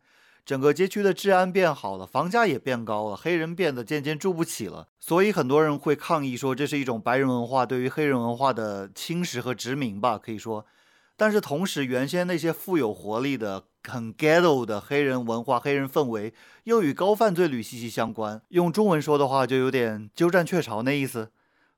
[0.46, 4.86] 整个街区的治安变好了，房价也变高了，黑人变得渐渐住不起了。
[5.00, 10.64] 所以很多人会抗议说，这是一种白人文化对于黑人文化的侵蚀和殖民吧，可以说。
[11.16, 16.32] 但是同时，原先那些富有活力的、很 ghetto 的黑人文化、黑人氛围，
[16.62, 18.40] 又与高犯罪率息息相关。
[18.50, 21.32] 用中文说的话，就有点鸠占鹊巢那意思。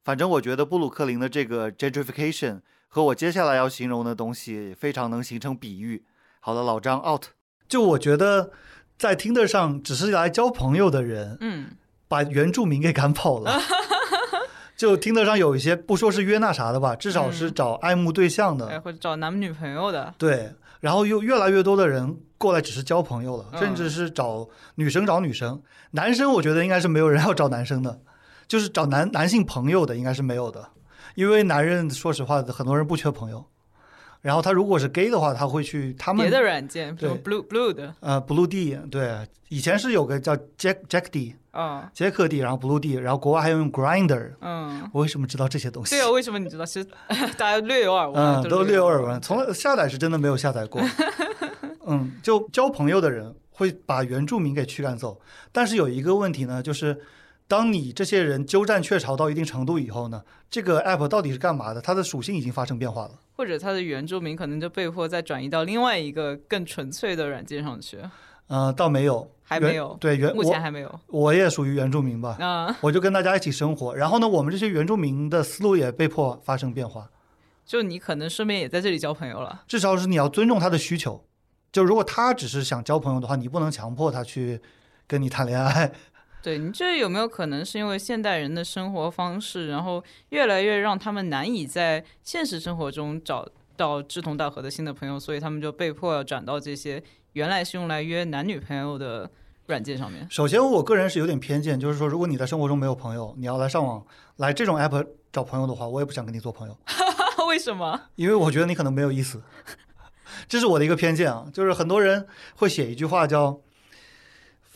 [0.04, 6.04] 反正我觉得布鲁克林的这个 gentrification 和我接下来要形容的东西非常能形成比喻。
[6.40, 7.37] 好了，老张 out。
[7.68, 8.50] 就我觉得，
[8.98, 11.70] 在听得上只是来交朋友的人，嗯，
[12.08, 13.60] 把原住民给赶跑了。
[14.76, 20.52] 就听得上有一些不说是约那啥的吧，至少是嗯找爱慕对象的，哎，或者找男女朋友的，对。
[20.80, 23.58] 然后又越来越多的人过来只是交朋友了，嗯。
[23.58, 28.00] 甚至是找女生找女生，男生我觉得应该是没有人要找男生的，
[28.46, 30.68] 就是找男男性朋友的应该是没有的，
[31.16, 33.44] 因为男人说实话很多人不缺朋友。
[34.20, 43.70] 然后他如果是 gay 的话，他会去他们别的软件，比如对 Blue Blue 的，呃 Blue D 对，以前是有个叫 Jack Jack D 嗯杰克 D，然后 Blue D，然后国外还有用
[43.70, 44.32] Grinder。
[44.40, 44.88] 嗯。
[44.92, 45.96] 我为什么知道这些东西？
[45.96, 46.64] 对啊，为什么你知道？
[46.64, 46.88] 其实
[47.36, 50.80] 大家略有耳闻啊，嗯，都略有耳闻，从来下载是真的没有下载过。
[51.86, 55.20] 嗯，就交朋友的人会把原住民给驱赶走，
[55.52, 57.00] 但是有一个问题呢，就是
[57.46, 61.80] 当你这些人鸠占鹊巢到一定程度以后呢，这个 app 到底是干嘛的？
[61.80, 63.12] 它的属性已经发生变化了。
[63.38, 68.00] 或者他的原住民可能就被迫再转移到另外一个更纯粹的软件上去，
[68.48, 71.00] 呃，倒没有，还没有对原目前还没有。
[71.06, 73.94] 我也属于原住民吧，嗯、我就跟大家一起生活。
[73.94, 77.08] 然后呢，我们这些原住民的思路也被迫发生变化。
[77.64, 79.62] 就你可能顺便也在这里交朋友了。
[79.68, 81.24] 至少是你要尊重他的需求。
[81.70, 84.60] 就如果他只是想交朋友的话，你不能强迫他去
[85.06, 85.92] 跟你谈恋爱。
[86.48, 97.02] 对你这有没有可能是因为现代人的生活方式，然后越来越让他们难以在现实生活中找到志同道合的新的朋友，所以他们就被迫要转到这些
[97.34, 99.30] 原来是用来约男女朋友的
[99.66, 100.26] 软件上面。
[100.30, 104.02] 首先，我个人是有点偏见，就是说，如果你在生活中没有朋友，你要来上网
[104.36, 106.74] 来这种 app 找朋友的话，我也不想跟你做朋友，
[107.46, 108.00] 为什么？
[108.14, 109.42] 因为我觉得你可能没有意思。
[110.48, 113.60] 这是我的一个偏见啊，就是很多人会写一句话叫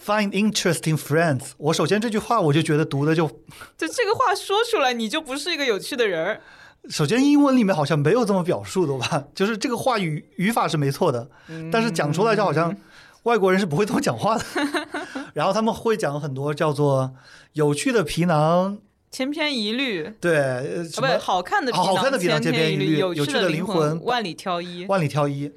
[0.04, 1.52] “find interesting friends”。
[1.58, 3.26] 我首先这句话我就觉得读的就，
[3.78, 6.40] 就这个话说出来，你就不是一个有趣的人儿。
[6.88, 9.24] 首先英文里面好像没有这么表述的吧？
[9.34, 11.28] 就是这个话语语法是没错的，
[11.70, 12.76] 但是讲出来就好像
[13.22, 14.44] 外国人是不会这么讲话的。
[15.32, 17.12] 然后他们会讲很多叫做
[17.52, 18.78] 有趣的皮囊，
[19.12, 24.84] 千篇一律，对，呃不，好看的皮囊，好好看的皮囊千篇一律有有趣的灵魂万里挑一。
[24.86, 25.52] 万里挑一。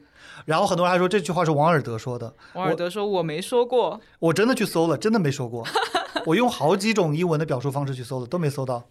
[0.45, 3.99] 然后很多人还说这句话是王尔德说的，王尔德说：“我没说过。
[4.19, 5.65] 我真的去搜了，真的没说过。
[6.25, 8.87] 我用好几种英文的表述方式去搜了，都没搜到。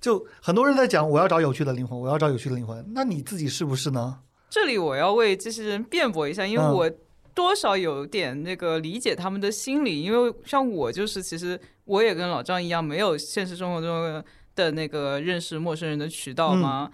[0.00, 4.18] 就很多人在讲我要找有趣的灵魂，我要找有趣的灵魂，那你自己是不是呢？”
[4.50, 6.90] 这里我要为这些人辩驳一下，因为嗯我
[7.34, 14.24] 多少有点那个理解他们的心理，因为像我就是，其实我也跟老张一样，没有现实生活中
[14.56, 16.90] 的那个认识陌生人的渠道嘛，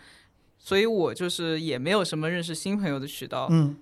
[0.58, 3.46] 所以我就是也没有什么认识新朋友的渠道。
[3.50, 3.76] 嗯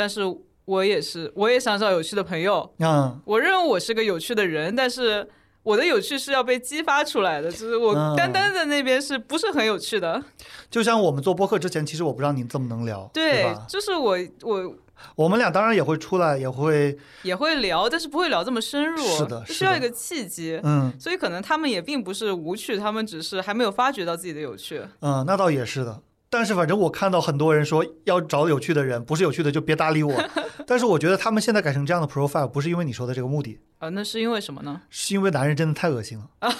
[0.00, 0.22] 但是
[0.64, 2.72] 我也是，我也想找有趣的朋友。
[2.78, 5.28] 嗯我认为我是个有趣的人，但是
[5.62, 10.24] 我的有趣是要被激发出来的，就是我嗯单单的那边是不是很有趣的？
[10.70, 13.66] 就像我们做播客之前，其实我不知道你这么能聊，对吧？
[13.68, 14.74] 就是我我
[15.16, 20.58] 我们俩当然也会出来，也会也会聊，但是不会聊这么深入，是的是需要一个契机。
[20.62, 24.80] 嗯所以可能他们也并不是无趣，他们只是还没有发掘到自己的有趣。
[25.00, 26.00] 嗯，那倒也是的。
[26.30, 30.14] 但是反正我看到很多人说要找有趣的人，不是有趣的就别搭理我。
[30.64, 34.80] 但是我觉得他们现在改成这样的 profile，不是因为你说的这个目的，啊，那是因为什么呢？
[34.88, 36.54] 是因为男人真的太恶心了。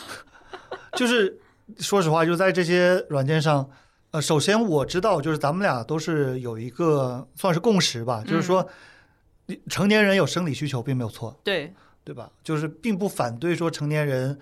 [0.99, 1.39] 就是
[1.79, 3.71] 说实话，就在这些软件上，
[4.11, 8.69] 呃，首先我知道，就是咱们俩都是有一个算是共识吧，就是说，
[9.47, 12.29] 你成年人有生理需求并没有错，对，对吧？
[12.43, 14.37] 就是并不反对说成年人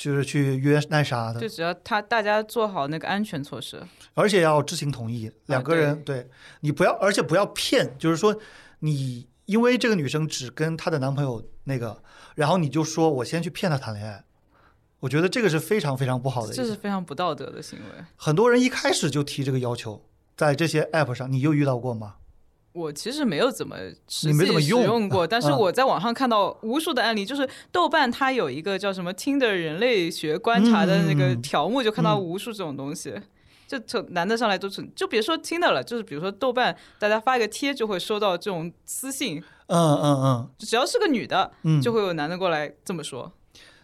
[0.00, 3.82] 就是去约奈莎就，只要他大家做好那个安全措施，
[4.14, 6.26] 而且要知情同意，两个人、对
[6.60, 8.34] 你不要，而且不要骗，就是说
[8.78, 12.02] 你因为这个女生只跟她的男朋友那个，
[12.34, 14.24] 然后你就说我先去骗她谈恋爱，
[15.00, 16.54] 我觉得这个是非常非常不好的。
[16.54, 18.04] 这是非常不道德的行为。
[18.16, 20.02] 很多人一开始就提这个要求，
[20.34, 22.14] 在这些 app 上，你有遇到过吗？
[22.72, 23.76] 我其实没有怎么
[24.08, 25.58] 实你没怎么际使用用过， 但是嗯。
[25.58, 32.20] 我在网上看到无数的案例，就是豆瓣它有一个叫什么“听的人类学观察”的那个条目，就看到嗯。
[32.20, 33.14] 无数这种东西。
[33.66, 40.48] 就从男的上来都是，就别说听的了，就是比如说豆瓣，大家发一个贴就会收到这种私信，嗯嗯嗯。
[40.58, 43.32] 只要是个女的，嗯，就会有男的过来这么说。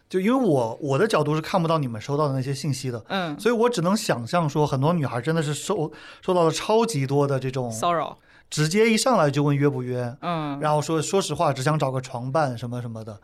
[0.09, 8.17] 就因为我我的角度是看不到你们收到的那些信息的，嗯，所以我只能想象说，很多女孩真的是受受到了超级多的这种，骚扰，
[8.49, 13.21] 直接一上来就问约不约，嗯，然后说说实话只想找个床伴什么什么的，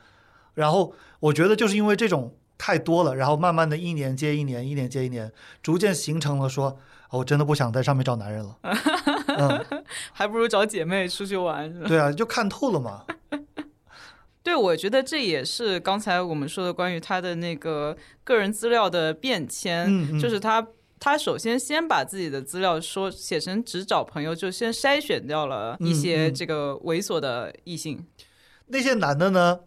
[0.54, 5.32] 然后我觉得就是因为这种太多了，然后慢慢的一年接一年，一年接一年，
[5.62, 6.78] 逐渐形成了说，
[7.10, 8.56] 哦我真的不想在上面找男人了，
[9.38, 11.82] 嗯，还不如找姐妹出去玩。
[11.84, 13.04] 对啊，就看透了嘛，
[14.42, 20.20] 对，我觉得这也是刚才我们说的关于他的那个个人资料的变迁，嗯嗯。
[20.20, 20.66] 就是他
[21.02, 28.06] 他首先先把自己的资料说写成只找朋友，就先筛选掉了一些这个猥琐的异性，
[28.66, 29.58] 那些男的呢，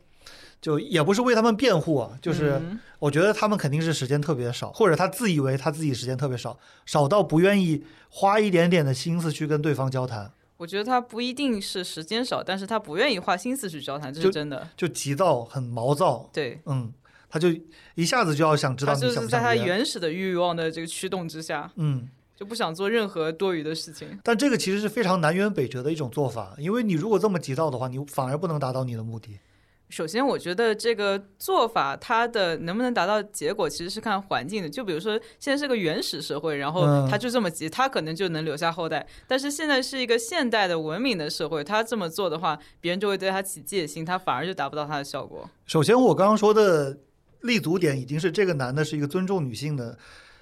[0.61, 2.61] 就也不是为他们辩护啊，就是。
[2.63, 2.79] 嗯。
[2.99, 14.67] 我觉得他们肯定是时间特别少，或者他自以为他自己时间特别少，少到不愿意花一点点的心思去跟对方交谈，我觉得他不一定是时间少，但是他不愿意花心思去交谈，这是真的。
[14.75, 16.91] 就急躁、很毛躁，对，嗯，
[17.29, 17.49] 他就
[17.95, 24.19] 一下子就要想知道他你就是在他原始的欲望的这个驱动之下，嗯，就不想做任何多余的事情。
[24.23, 29.39] 但这个其实是非常南辕北辙的一种做法，因为你如果这么急躁的话，你反而不能达到你的目的。
[29.87, 34.67] 首先，我觉得这个做法它的能不能达到结果，其实是看环境的。
[34.67, 39.05] 就比如说，现在是个原始社会，然后嗯他就这么急，他可能就能留下后代。
[39.27, 45.47] 但是现在是一个现代的文明的社会，他这么做的话，别人就会对他起戒心，他反而就达不到他的效果。
[45.67, 46.97] 首先，我刚刚说的
[47.45, 49.97] 立足点已经是这个男的是一个尊重女性的，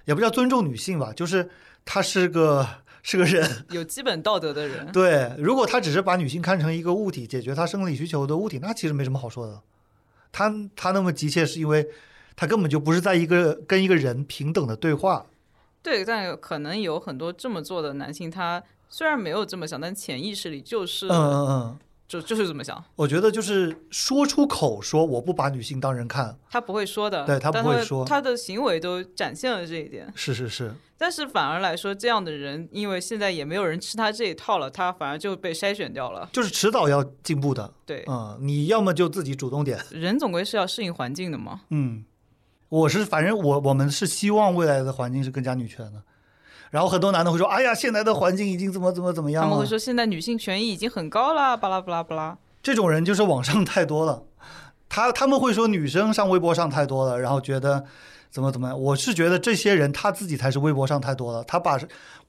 [0.05, 1.49] 也不叫尊重女性吧，就是
[1.85, 2.67] 他是个
[3.01, 3.65] 是个人。
[3.69, 9.61] 有基本道德的人，对，如果他只是把女性看成一个物体，解决他生理需求的物体，那其实没什么好说的。
[10.31, 11.87] 他他那么急切，是因为
[12.35, 15.27] 他根本就不是在一个跟一个人平等的对话。
[15.83, 22.83] 对，但可能有很多这么做的男性，他虽然没有这么想，但潜意识里就是、嗯嗯嗯，就就是这么想。
[22.95, 30.11] 我觉得就是说出口说我不把女性当人看，他不会说的，对他不会说他的行为都展现了这一点。
[30.15, 36.29] 是是是，但是反而来说，这样的人，因为现在也没有人吃他这一套了，他反而就被筛选掉了。
[36.31, 37.73] 就是迟早要进步的。
[37.85, 39.79] 对，嗯，你要么就自己主动点。
[39.91, 41.61] 人总归是要适应环境的嘛。
[41.69, 42.03] 嗯，
[42.69, 46.03] 我是反正我我们是希望未来的环境是更加女权的。
[46.73, 52.35] 然后很多男的会说：“哎呀，现在的环境已经怎么怎么怎么样了。”他们会说现在女性权益已经很高啦，巴拉巴拉巴拉。
[52.63, 54.23] 这种人就是网上太多了，
[54.89, 57.85] 他他们会说女生上微博上太多了，然后觉得
[58.31, 58.81] 怎么怎么样。
[58.81, 61.79] 我是觉得这些人他自己才是微博上太多了，他把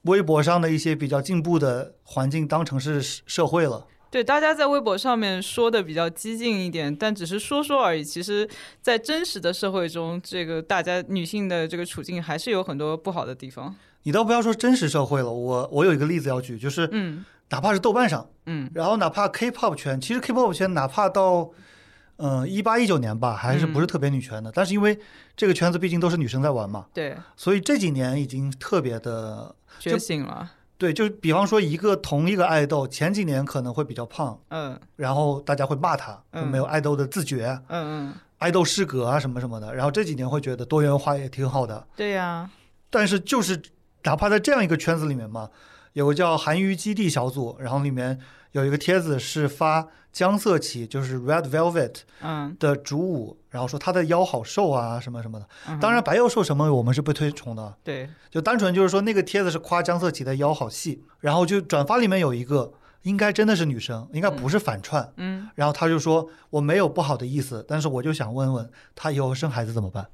[0.03, 3.87] 微博上的一些比较进步的环境当成是社会了。
[4.11, 8.03] 对，大家在微博上面说的比较激进一点，但只是说说而已。
[8.03, 8.47] 其实，
[8.79, 13.75] 在真实的社会中，这个大家女性的这个处境还是有很多不好的地方。
[14.05, 21.49] 你倒不要说真实社会了，我我有一个例子要举，就是嗯哪怕是豆瓣上，嗯然后哪怕 K-pop 圈，其实 K-pop 圈哪怕到
[22.17, 24.51] 嗯一八一九年吧，还是不是特别女权的。
[24.53, 24.99] 但是因为
[25.35, 30.51] 这个圈子毕竟都是女生在玩嘛，对，所以这几年已经特别的觉醒了。
[30.77, 39.73] 对，就是比方说一个同一个爱豆，前几年可能会比较胖，嗯然后大家会骂他，没有爱豆的自觉、嗯嗯，爱豆失格啊什么什么的。
[39.73, 42.49] 然后这几年会觉得多元化也挺好的，对呀、
[42.89, 43.59] 但是就是
[44.05, 45.49] 哪怕在这样一个圈子里面嘛，
[45.93, 48.19] 有个叫韩娱基地小组，然后里面
[48.53, 55.45] 有一个帖子是发江色琪，就是 Red Velvet 嗯，的主舞，然后说她的腰好瘦啊什么什么的。
[55.67, 70.07] 嗯当然白幼瘦什么我们是不推崇的，对，就单纯就是说那个帖子是夸江色琪的腰好细，然后就转发里面有一个应该真的是女生，应该不是反串，嗯，然后他就说我没有不好的意思，但是我就想问问她以后生孩子怎么办？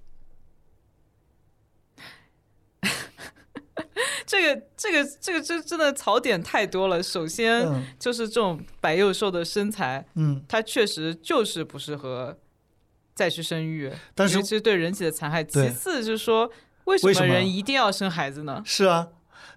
[4.32, 7.04] 这个这个这个这真的槽点太多了。
[7.04, 12.38] 首先嗯就是这种白幼瘦的身材，嗯，它确实就是不适合
[13.13, 15.44] 再去生育，但是尤其实对人体的残害。
[15.44, 16.50] 其次就是说，
[16.86, 18.63] 为什么人一定要生孩子呢？
[18.65, 19.10] 是啊，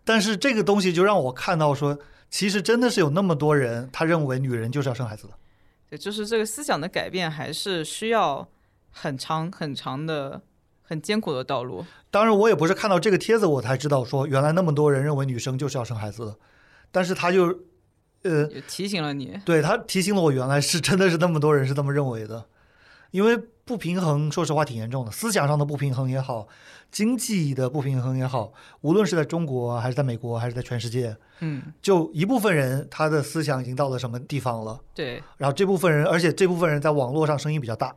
[0.02, 1.96] 但是这个东西就让我看到说，
[2.28, 5.34] 其实真的是有那么多人，他认为女人就是要生孩子的。
[5.88, 8.48] 对，就是这个思想的改变，还是需要
[8.90, 10.42] 很长很长的
[10.84, 11.84] 很艰苦的道路。
[12.10, 16.36] 当然，我也不是看到这个帖子我才知道说，原来那么多人认为女生就是要生孩子的，
[16.92, 17.46] 但是他就，
[18.22, 22.44] 呃，提醒了你，对他提醒了我，原来是真的是那么多人是这么认为的，
[23.10, 26.46] 因为不平衡，说实话挺严重的，思想上的不平衡也好，
[26.92, 35.22] 经济的不平衡也好，无论是在中国还是在美国还是在全世界，嗯，就一部分人他的思想已经到了什么地方了，对。
[35.38, 37.96] 然后这部分人，而且这部分人在网络上声音比较大，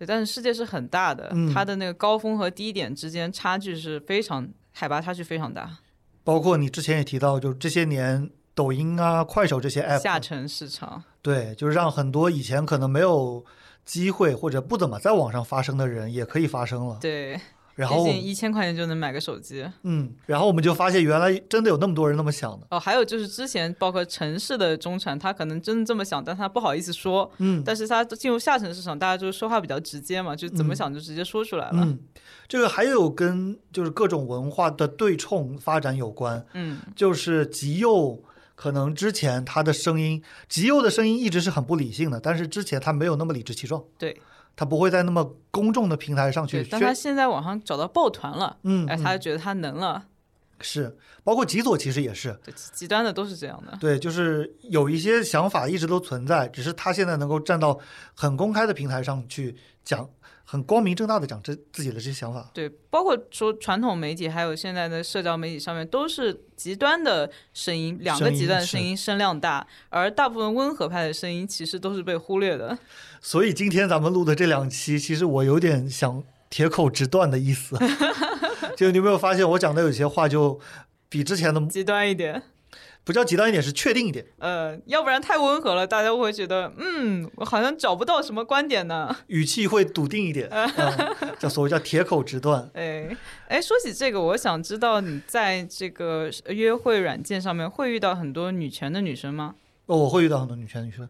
[0.00, 5.76] 对，但是世界是很大的，嗯它的那个高峰和低点之间差距是非常海拔差距非常大，
[6.24, 13.44] 包括你之前也提到，就这些年抖音啊、快手这些 app，下沉市场，对，就是让很多以前可能没有
[13.84, 16.96] 机会或者不怎么在网上发声的人也可以发声了。
[16.98, 17.38] 对，
[17.74, 19.64] 然后一千块钱就能买个手机。
[19.82, 22.66] 嗯，然后我们就发现原来真的有那么多人那么想的。
[22.70, 27.30] 哦，还有就是之前包括城市的中产，他可能真的这么想，但他不好意思说。
[27.38, 31.82] 嗯但是他进入下沉市场，大家就说话比较直接嘛，就怎么嗯想就直接说出来了。
[31.82, 31.98] 嗯，
[32.46, 38.22] 这个还有跟就是各种文化的对冲发展有关，嗯就是极右。
[38.56, 44.20] 可能之前他的声音，极右的声音一直是很不理性的，但是之前他没有那么理直气壮，对
[44.56, 50.04] 他不会在那么公众的平台上去对，但他，现在网上找到抱团了，嗯，哎，嗯他就觉得他能了。
[50.62, 52.38] 是，包括极左其实也是，
[52.74, 53.78] 极端的都是这样的。
[53.80, 57.78] 对，就是有一些想法一直都存在，只是他现在能够站到
[58.14, 60.06] 很公开的平台上去讲，
[60.50, 62.50] 很光明正大的讲这自己的这些想法。
[62.52, 72.76] 对，包括说传统媒体，还有现在的社交媒体上面，都是极端的声音，两个极端的声音声量大，而大部分温和派的声音其实都是被忽略的。
[73.22, 77.78] 所以今天咱们录的这两期，其实我有点想铁口直断的意思。
[78.76, 80.58] 就你有没有发现，我讲的有些话就
[81.08, 82.42] 比之前的极端一点，
[83.02, 89.16] 不叫极端一点，是确定一点，呃，要不然太温和了，大家会觉得，嗯，我好像找不到什么观点呢。
[89.28, 92.70] 语气会笃定一点， 嗯、叫所谓叫铁口直断。
[92.74, 93.16] 哎
[93.48, 99.54] 哎，说起这个，我想知道你在这个约会软件上面会遇到很多女权的女生吗？
[99.86, 101.08] 哦我会遇到很多女权女生，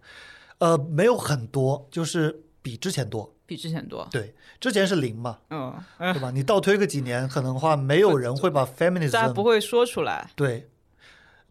[0.59, 3.35] 呃，没有很多，就是比之前多。
[3.45, 4.09] 比之前多。
[4.13, 6.31] 对，之前是零嘛，嗯，对吧？
[6.31, 10.31] 你倒推个几年，可能的话没有人会把 feminism 大家不会说出来。
[10.37, 10.71] 对。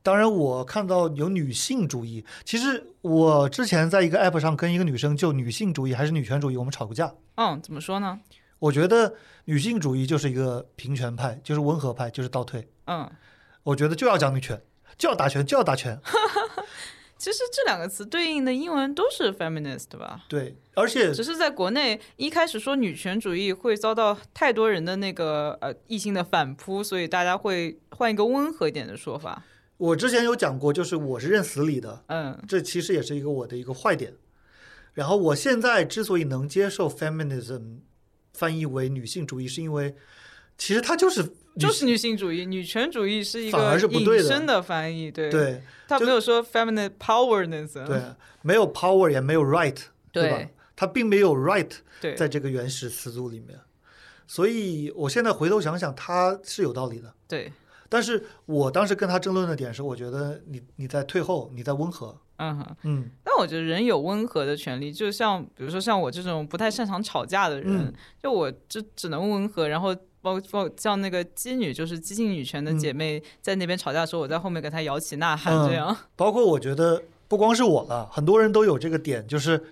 [0.02, 2.26] 当然，我看到有女性主义。
[2.44, 7.14] 其实我之前在一个 app 上跟一个女生就女性主义还是女权主义，我们吵过架。
[7.36, 8.20] 嗯，怎么说呢？
[8.60, 12.68] 我觉得女性主义就是一个平权派，就是温和派，就是倒退。
[12.88, 13.10] 嗯，
[13.64, 14.62] 我觉得就要讲女权，
[14.98, 16.00] 就要打拳，就要打拳。
[17.18, 20.24] 其实这两个词对应的英文都是 feminist 吧？
[20.30, 29.44] 对，而且只是在国内一开始说女权主义会遭到太多人的那个呃异性的反扑，所以大家会换一个温和一点的说法。
[29.80, 34.14] 我之前有讲过，就是我是认死理的，嗯这其实也是一个我的一个坏点。
[34.94, 37.78] 然后我现在之所以能接受 feminism
[38.34, 39.96] 翻译为女性主义，是因为
[40.58, 41.26] 其实它就是
[41.58, 48.02] 就是女性主义，女权主义是一反个而是不对的引申的翻译，对，对就他没有说 feminine powernism，对，
[48.42, 49.78] 没有 power 也没有 right，
[50.12, 50.50] 对吧？
[50.76, 53.58] 它并没有 right 对在这个原始词组里面，
[54.28, 57.14] 所以我现在回头想想，它是有道理的。
[57.28, 57.52] 对，
[57.90, 62.78] 但是我当时跟他争论的点是，我觉得你你在退后，你在温和，嗯哼。
[62.84, 63.10] 嗯。
[63.24, 67.94] 但我觉得人有温和的权利，就像比如说像我这种不太擅长吵架的人，嗯。
[68.22, 75.98] 就我就只能温和，然后包括像那个激女，就是激进女权的姐妹，在那边吵架的时候，我在后面给她摇旗呐喊，嗯这样。
[76.16, 79.64] 包括我觉得不光是我了，很多人都有这个点，就是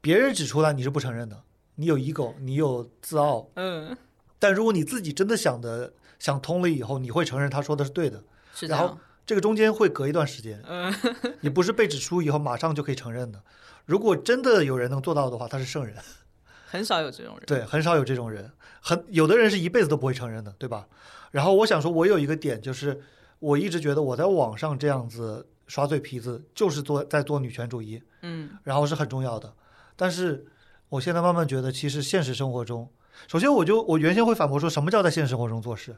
[0.00, 1.42] 别人指出来你是不承认的，
[1.76, 3.96] 你有 ego，你有自傲，嗯，
[4.38, 5.92] 但如果你自己真的想的
[6.22, 8.22] 想通了以后，你会承认他说的是对的，
[8.68, 10.94] 然后这个中间会隔一段时间，嗯，
[11.42, 13.42] 你不是被指出以后马上就可以承认的。
[13.86, 15.96] 如果真的有人能做到的话，他是圣人。
[16.70, 17.42] 很少有这种人。
[17.44, 20.86] 对，很少有这种人，很有的人是一辈子都不会承认的，对吧？
[21.32, 23.02] 然后我想说，我有一个点，就是
[23.40, 29.52] 我一直觉得我在网上这样子耍嘴皮子，就是做在做女权主义，嗯，然后是很重要的。
[29.96, 30.46] 但是
[30.88, 32.88] 我现在慢慢觉得，其实现实生活中，
[33.26, 35.96] 首先我就我原先会反驳说，什么叫在现实生活中做事？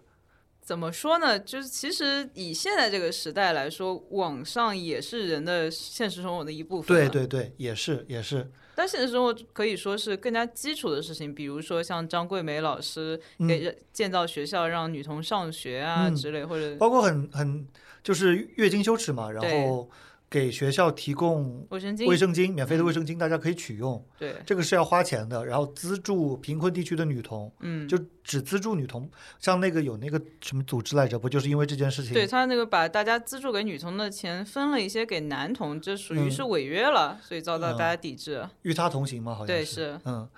[0.64, 1.38] 怎么说呢？
[1.38, 6.96] 就是其实以现在这个时代来说，网上也是人的现实生活的一部分。
[6.96, 7.08] 对。
[7.10, 17.68] 对对，也是也是，但现实生活可以说是更加基础的事情，比如说像张桂梅老师给建造学校让女童上学啊嗯之类，或者包括很很
[18.02, 19.90] 就是月经羞耻嘛，然后
[20.34, 22.08] 给学校提供卫生巾。
[22.08, 24.04] 卫生巾，免费的卫生巾，大家可以取用。
[24.18, 29.08] 对，这个是要花钱的，然后资助贫困地区的女童，嗯，就只资助女童。
[29.38, 32.12] 像那个有那个什么组织来着，不就是因为这件事情？
[32.12, 38.44] 对他那个把大家资助给女童的钱分了一些给男童，这属于嗯是违约了，所以遭到大家抵制。
[38.62, 39.96] 与他同行嘛，好像对，是。
[40.04, 40.28] 嗯，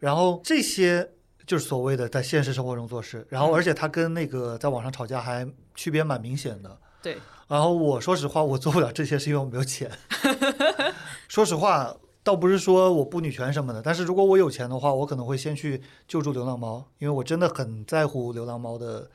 [0.00, 1.08] 然后这些
[1.46, 6.76] 就是所谓的在现实生活中做事，然后嗯而且他跟那个在网上吵架还区别蛮明显的。
[7.00, 7.18] 对，
[7.48, 9.90] 然后我说实话，我做不了这些是因为我没有钱。
[11.28, 19.10] 说实话，倒不是说我不女权什么的，但是如果我有钱的话，我可能会先去救助流浪猫，因为我真的很在乎流浪猫的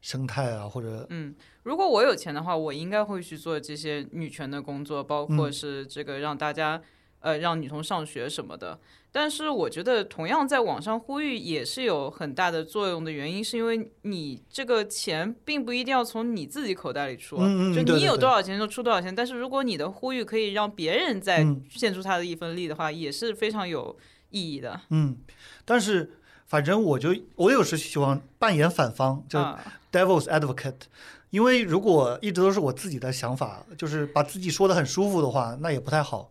[0.00, 6.80] 生态啊，或者嗯，如果我有钱的话，我应该会去做这些女权的工作，包括嗯是这个让大家、
[7.20, 8.78] 呃让女童上学什么的。
[9.12, 19.12] 但是我觉得，同样在网上呼吁也是有很大的作用的原因，是因为你这个钱并不一定要从你自己口袋里出，嗯嗯就你有多少钱就出多少钱。
[19.12, 23.96] 但是如果你的呼吁可以让别人再嗯献出他的一份力的话，也是非常有
[24.30, 24.80] 意义的。
[24.90, 25.16] 嗯，
[25.64, 26.12] 但是
[26.46, 29.60] 反正我就我有时喜欢扮演反方，就啊
[29.90, 30.82] ，devil's advocate，
[31.30, 36.30] 因为如果一直都是我自己的想法，就是把自己说的很舒服的话，那也不太好。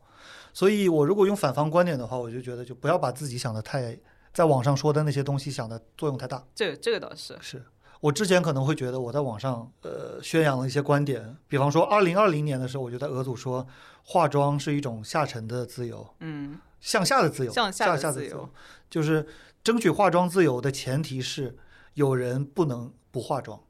[0.54, 3.98] 所以我如果用反方观点的话，我就觉得就不要把自己想的太
[4.34, 6.46] 在网上说的那些东西想的作用太大。
[6.54, 7.64] 这个这个倒是，是
[8.02, 13.66] 我之前可能会觉得我在网上呃宣扬了一些观点，比方说二零二零年的时候，我就在俄组说
[14.04, 18.50] 化妆是一种下沉的自由，嗯，向下的自由，向下的自由，
[18.90, 19.28] 就是
[19.64, 21.58] 争取化妆自由的前提是
[21.94, 23.62] 有人不能不化妆。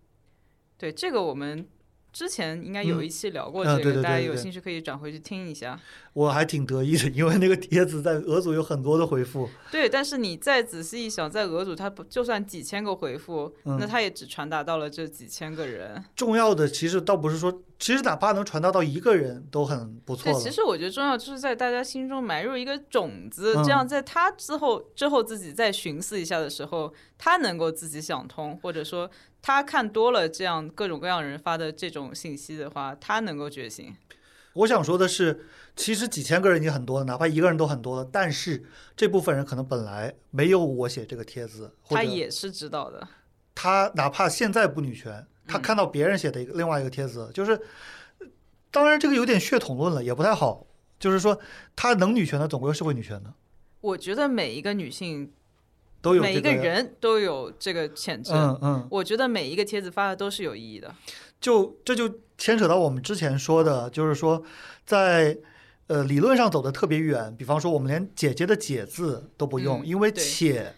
[0.77, 1.67] 对这个我们。
[2.11, 5.79] 之前应该有嗯一期聊过嗯这个，大家对对对对对有兴趣可以转回去听一下。
[6.13, 9.47] 我还挺得意的，因为那个帖子在俄组有很多的回复。
[9.71, 16.03] 对，但是你再仔细一想，在俄组，它不就算几千个回复，嗯那它也只传达到了这几千个人。
[16.15, 20.39] 重要的其实倒不是说，其实哪怕能传达到一个人都很不错对，了。
[20.39, 29.09] 其实我觉得重要就是在大家心中埋入一个种子，嗯这样在他之后之后自己再寻思一下的时候，他能够自己想通，或者说
[29.41, 33.95] 他看多了这样各种各样人发的这种信息的话，他能够觉醒。
[34.53, 38.09] 我想说的是，其实几千个人已经很多了，哪怕一个人都很多了。
[38.11, 38.65] 但是
[38.95, 43.07] 这部分人可能本来没有我写这个帖子，他也是知道的，
[43.55, 47.61] 他哪怕现在不女权，他嗯看到别人写的一个另外一个帖子，就是，
[48.71, 50.65] 当然这个有点血统论了，也不太好。
[50.99, 51.39] 就是说，
[51.77, 53.33] 他能女权的，总归是会女权的，
[53.79, 55.31] 我觉得每一个女性，
[56.01, 58.31] 都有、这每一个人都有这个潜质。
[58.33, 60.93] 嗯嗯，我觉得每一个帖子发的都是有意义的。
[61.41, 64.43] 就这就牵扯到我们之前说的，就是说，
[64.85, 65.37] 在
[65.87, 70.73] 呃理论上走的特别远，比方说我们连姐姐的姐字都不用，嗯因为且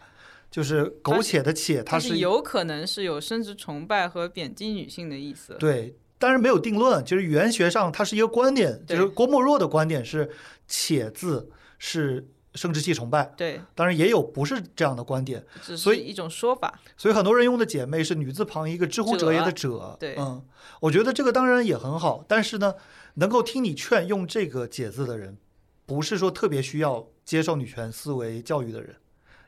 [0.52, 5.56] 就是苟且的且，它它是有可能是有生殖崇拜和贬低女性的意思。
[5.60, 10.30] 对，但是没有定论，就是语言学上它是一个观点，就是郭沫若的观点是
[10.68, 11.50] 且字
[11.80, 15.46] 是生殖器崇拜，对，当然也有不是这样的观点，
[15.78, 16.80] 所以一种说法。
[16.98, 20.44] 所以很多人用的姐妹是女字旁一个知乎者也的者，对嗯，
[20.82, 22.76] 我觉得这个当然也很好，但是呢，
[23.16, 25.38] 能够听你劝用这个解字的人，
[25.86, 28.96] 不是说特别需要接受女权思维教育的人，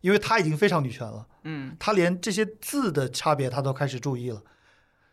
[0.02, 1.28] 因为他已经非常女权了。
[1.44, 4.42] 嗯，他连这些字的差别他都开始注意了。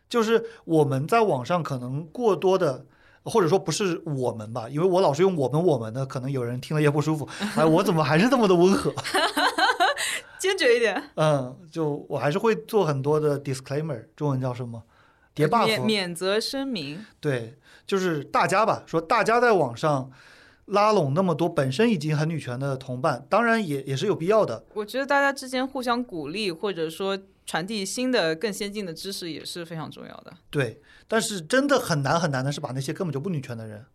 [0.07, 2.85] 就是我们在网上可能过多的，
[3.23, 7.27] 或者说不是我们吧，因为我老是用我们我们的，可能有人听了也不舒服。
[7.55, 8.93] 哎，我怎么还是这么的温和？
[10.39, 14.81] 坚决一点，嗯，就我还是会做很多的 disclaimer，中文叫什么？
[15.35, 15.83] 叠免 buff。
[15.83, 17.05] 免责声明。
[17.19, 20.09] 对，就是大家吧，说大家在网上
[20.71, 24.65] 拉拢那么多本身已经很女权的同伴，当然也也是有必要的。
[24.73, 30.33] 我觉得大家之间互相鼓励，或者说传递新的、更先进的知识，也是非常重要的。
[30.49, 33.85] 对，但是真的很难很难的是把那些根本就不女权的人，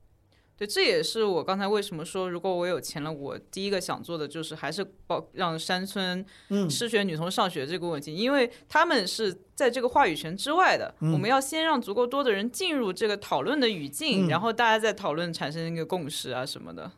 [0.59, 10.95] 对，这也是我刚才为什么说，如果我有钱了，我第一个想做的就是还是保让山村嗯，失学女童上学这个问题，因为他们是在这个话语权之外的。
[11.01, 16.91] 嗯我们要先让足够多的人进入这个讨论的语境，嗯然后大家再讨论产生一个共识啊什么的。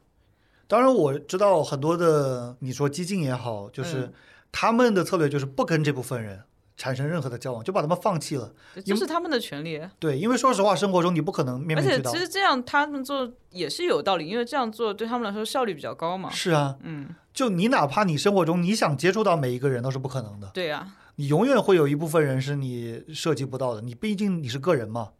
[0.68, 4.12] 当然我知道很多的，你说激进也好，就是嗯
[4.52, 6.42] 他们的策略就是不跟这部分人
[6.78, 8.54] 产生任何的交往，就把他们放弃了。
[8.86, 9.78] 这是他们的权利。
[9.98, 12.24] 对，因为说实话，生活中你不可能面面俱到而且其。
[12.24, 16.30] 实这样他们做也是有道理，因为这样做对他们来说效率比较高嘛。
[16.30, 23.80] 是啊，嗯，就你哪怕你生活中你想接触到每一个人都是不可能的，对呀、你永远会有一部分人是你涉及不到的。
[23.80, 25.10] 你毕竟你是个人嘛。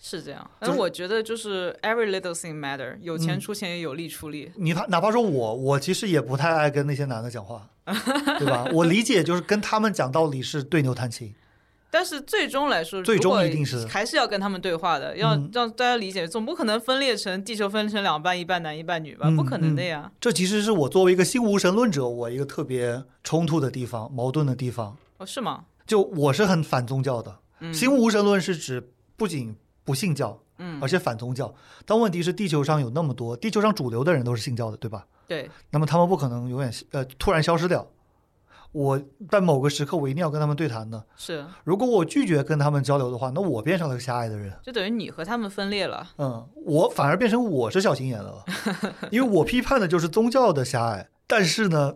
[0.00, 0.48] 是这样。
[0.60, 4.52] 就是但我觉得就是 every little thing matter，有钱嗯出钱，有力出力。
[4.54, 7.68] 你哪哪怕说我，我其实也不太爱跟那些男的讲话，
[8.38, 8.66] 对吧？
[8.72, 11.34] 我理解就是跟他们讲道理是对牛弹琴。
[11.90, 19.26] 但是最终来说，最终一定是还是要跟他们对话的，要嗯让大家理解，总不可能分裂成地球分裂成两半，一半男一半女吧？
[19.28, 20.12] 嗯不可能的呀。
[20.20, 24.98] 这其实是我作为一个新无神论者，我一个特别冲突的地方、矛盾的地方。
[25.16, 25.64] 哦，是吗？
[25.86, 31.54] 就我是很反宗教的，嗯新无神论是指不仅不信教，嗯，而且反宗教。
[31.86, 35.06] 但问题是，地球上有那么多，地球上主流的人都是信教的，对吧？
[35.28, 37.86] 对，那么他们不可能永远呃突然消失掉。
[38.72, 39.00] 我
[39.30, 41.02] 在某个时刻我一定要跟他们对谈的。
[41.16, 44.52] 是，如果我拒绝跟他们交流的话，那我变成了个狭隘的人。
[44.62, 46.10] 就等于你和他们分裂了。
[46.18, 48.44] 嗯，我反而变成我是小心眼的了，
[49.10, 51.08] 因为我批判的就是宗教的狭隘。
[51.26, 51.94] 但是呢，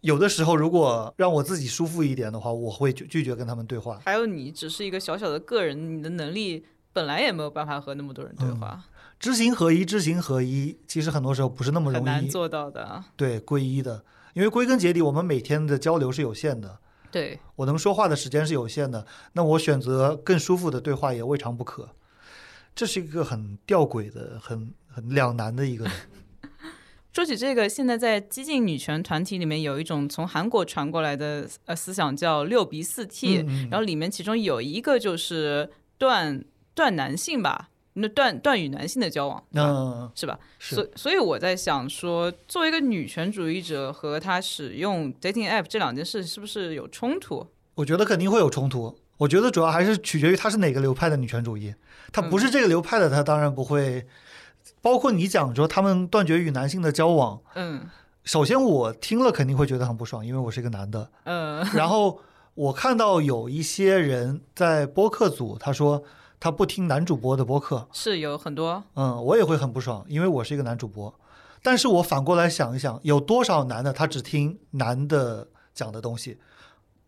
[0.00, 4.00] 有的时候如果让我自己舒服一点的话，我会拒拒绝跟他们对话。
[4.02, 6.64] 还有你只是一个小小的个人，你的能力
[6.94, 8.82] 本来也没有办法和那么多人对嗯话，
[9.18, 13.04] 知行合一，知行合一，其实很多时候不是那么容易难做到的。
[13.16, 14.04] 对归一的，
[14.34, 16.78] 因为归根结底，我们每天的交流是有限的，
[17.10, 21.90] 对，我能说话的时间是有限的，那我选择更舒服的对话也未尝不可。
[22.74, 25.88] 这是一个很吊诡的、很很两难的一个。
[27.14, 36.44] 说起这个，现在在激进女权团体里面有一种从韩国传过来的呃思想叫六鼻四 T，、嗯嗯然后里面其中有一个就是断
[36.74, 40.38] 断男性吧，那断断与男性的交往，嗯，是吧？
[40.58, 47.46] 是所所以我在想说，作为一个女权主义者和他使用 dating app 这两件事是不是有冲突？
[47.76, 48.98] 我觉得肯定会有冲突。
[49.18, 51.74] 我觉得主要还是取决于他是哪个流派的女权主义。
[52.12, 54.06] 他不嗯是这个流派的，他当然不会。
[54.80, 57.88] 包括你讲说他们断绝与男性的交往，嗯
[58.24, 61.10] 首先我听了肯定会觉得很不爽，因为我是一个男的。
[61.24, 62.20] 嗯，然后
[62.54, 66.02] 我看到有一些人在播客组，他说
[66.44, 71.18] 他不听男主播的播客，是有很多嗯，我也会很不爽，因为我是一个男主播。
[71.62, 76.36] 但是我反过来想一想，有多少男的他只听男的讲的东西？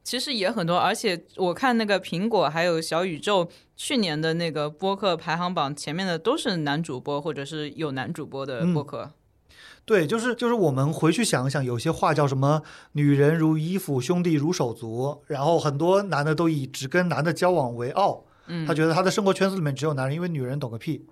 [0.02, 9.10] 其实也很多，而且我看那个苹果还有小宇宙去年的那个播客排行榜前面的都是男主播或者是有男主播的播客。
[9.84, 12.62] 对，就是就是我们回去想一想，有些话叫什么
[12.92, 21.04] “女人如衣服，兄弟如手足”，然后很多男的都以只跟男的交往为傲，嗯他觉得他的生活圈子里面只有男人，因为女人懂个屁，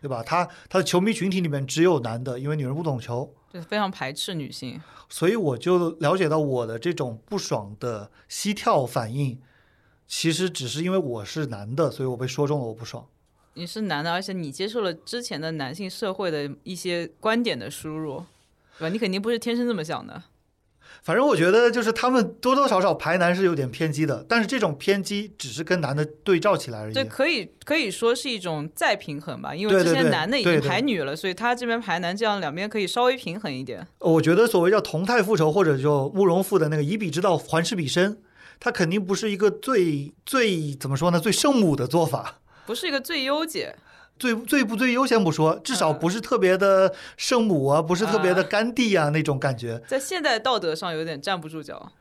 [0.00, 0.22] 对吧？
[0.22, 3.34] 他他的球迷群体里面只有男的，因为女人不懂球。
[3.52, 4.80] 就非常排斥女性。
[5.08, 9.40] 所以我就了解到我的这种不爽的膝跳反应，
[10.06, 13.06] 其实只是因为我是男的，所以我被说中了，我不爽。
[13.54, 18.22] 你是男的，而且你接受了之前的男性社会的一些观点的输入，
[18.78, 18.88] 对吧？
[18.88, 20.22] 你肯定不是天生这么想的。
[21.02, 26.94] 反正我觉得就是他们多多少少排男是有点偏激的，但是这种偏激只是跟男的对照起来而已。
[26.94, 33.86] 对，可以可以说是一种再平衡吧，因为之前对对对男的已经排女了，所以他这边排男，这样两边可以稍微平衡一点。
[34.00, 38.18] 我觉得所谓叫同态复仇，或者就慕容复的那个以彼之道还施彼身，
[38.58, 42.40] 他肯定不是一个最最怎么说呢，最圣母的做法。
[42.66, 43.76] 不是一个最优解，
[44.18, 49.82] 最最不最优先不说，至少嗯不是特别的圣母啊，不是特别的啊甘地啊那种感觉。
[49.86, 51.92] 在现代道德上有点站不住脚，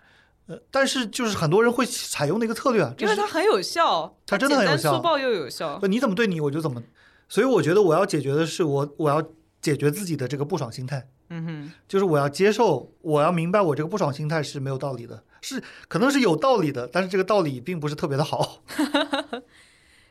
[0.47, 5.79] 呃，但是就是很多人会采用的一个策略啊，因为它很有效，它真的很有效粗暴又有效。
[5.81, 6.81] 呃你怎么对你我就怎么，
[7.27, 9.21] 所以我觉得我要解决的是我我要
[9.61, 18.61] 解决自己的这个不爽心态，嗯哼，就是我要接受，我要明白我这个不爽心态是没有道理的，是可能是有道理的，但是这个道理并不是特别的好。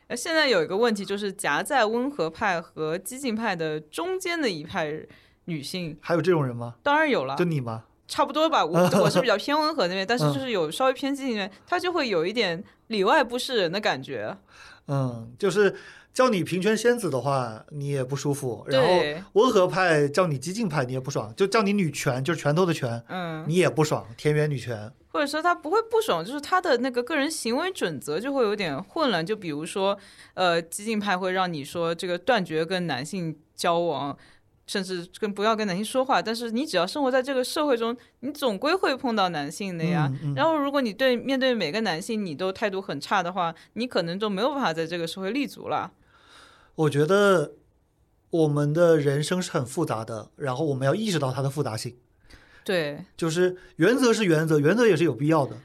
[0.07, 4.91] 呃，现在有一个问题就是夹在温和派和激进派的中间的一派
[5.45, 6.75] 女性，还有这种人吗？
[6.83, 7.85] 当然有了就，你吗？
[8.07, 8.63] 差不多吧。
[8.63, 14.37] 我 我是比较偏温和那边，但是嗯就是有稍微偏激进那边，他就会有一点里外不是人的感觉。
[14.87, 15.75] 嗯，就是
[16.13, 18.87] 叫你平权仙子的话，你也不舒服；然后，
[19.33, 24.05] 温和派叫你激进派，你也不爽；就叫你女权，就是拳头的拳，嗯，你也不爽。
[24.15, 29.25] 田园女权，或者说他不会不爽，就是他的那个个人行为准则就会有点混乱。
[29.25, 29.97] 就比如说，
[30.33, 34.17] 呃，激进派会让你说这个断绝跟男性交往，
[34.67, 36.21] 甚至跟不要跟男性说话。
[36.21, 40.11] 但是你只要生活在这个社会中，你总归会碰到男性的呀。
[40.11, 45.93] 嗯嗯然后如果你对面对每个男性你都态度很差的话，你可能就没有办法在这个社会立足了。
[46.75, 47.53] 我觉得
[48.31, 51.95] 我们的人生是很复杂的，然后我们要意识到它的复杂性。
[52.65, 55.55] 对，就是原则是原则，原则也是有必要的。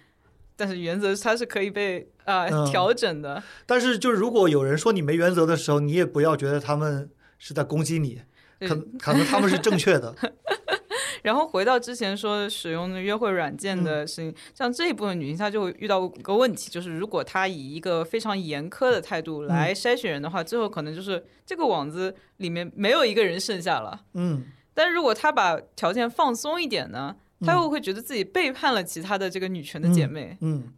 [0.54, 3.42] 但是原则它是可以被啊、嗯调整的。
[3.64, 8.20] 但是，就是如果有人说你没原则的时候，你也不要觉得他们是在攻击你，
[8.60, 10.14] 可可能他们是正确的。
[11.22, 24.00] 然后回到之前说使用的约会软件嗯的事情，像这一部分女性，她就会遇到一个问题，就是如果她以一个非常严苛的态度嗯来筛选人的话，最后可能就是这个网子里面没有一个人剩下了。
[24.14, 24.44] 嗯，
[24.74, 30.36] 但是如果他把条件放松一点呢，他又会觉得自己背叛了其他的这个女权的姐妹。
[30.40, 30.72] 嗯，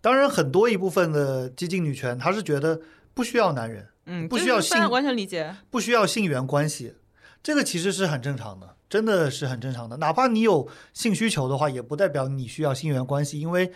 [0.00, 2.80] 当然，很多一部分的激进女权，她是觉得
[3.14, 5.56] 不需要男人，嗯，不需要性完全理解。
[5.70, 6.94] 不需要性缘关系，
[7.42, 9.96] 这个其实是很正常的，真的是很正常的。
[9.96, 13.72] 哪怕你有性需求的话，也不代表你需要性缘关系，因为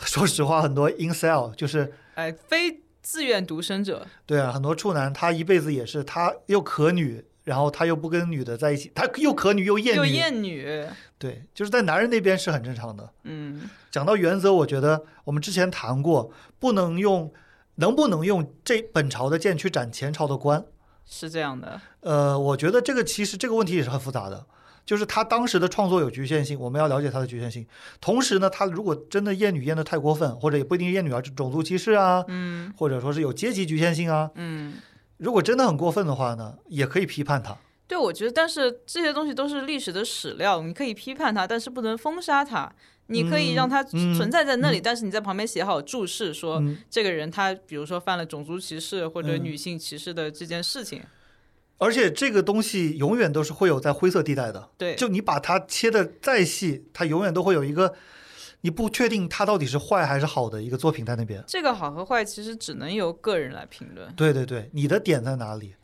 [0.00, 10.84] 说实话，很多 incel 就是哎，非自愿独身者，对啊，很多处男他一辈子也是他又可女，然后他又不跟女的在一起，他又可女又厌又女，厌女，
[11.16, 13.08] 对，就是在男人那边是很正常的。
[13.22, 17.32] 嗯，讲到原则，我觉得我们之前谈过，不能用，
[17.76, 20.64] 能不能用这本朝的剑去斩前朝的官？
[21.04, 24.44] 是这样的，呃，我觉得这个其实这个问题也是很复杂的，
[24.84, 27.64] 就是他当时的创作有局限性，我们要了解他的局限性。
[28.00, 34.74] 同时呢，他如果真的厌女厌的太过分，或者也不一定是厌女啊，就种族歧视啊，嗯或者说是有阶级局限性啊，嗯。
[35.18, 37.56] 如果真的很过分的话呢，也可以批判他。
[37.88, 42.72] 对，我觉得，但是这些东西都是历史的史料，你可以批判他，但是不能封杀他。
[43.08, 51.00] 你可以让它嗯存在在那里，但是你在旁边写好注释，说嗯，这个人他比如说犯了种族歧视或者嗯女性歧视的这件事情。
[51.78, 57.94] 而且这个东西永远都是会有在灰色地带的，对，就你把它切的再细，它永远都会有一个
[58.66, 61.40] 你不确定它到底是坏还是好的一个作品在那边。
[61.46, 64.12] 这个好和坏其实只能由个人来评论。
[64.16, 65.76] 对对对，你的点在哪里？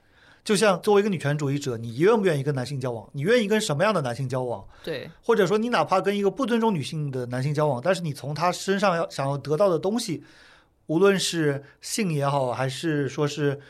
[0.42, 3.08] 就像作为一个女权主义者，你愿不愿意跟男性交往？
[3.12, 4.66] 你愿意跟什么样的男性交往？
[4.82, 10.24] 对，或者说，你哪怕跟一个不尊重女性的男性交往，但是你从他身上要想要得到的东西，
[10.86, 13.60] 无论是性也好，还是说是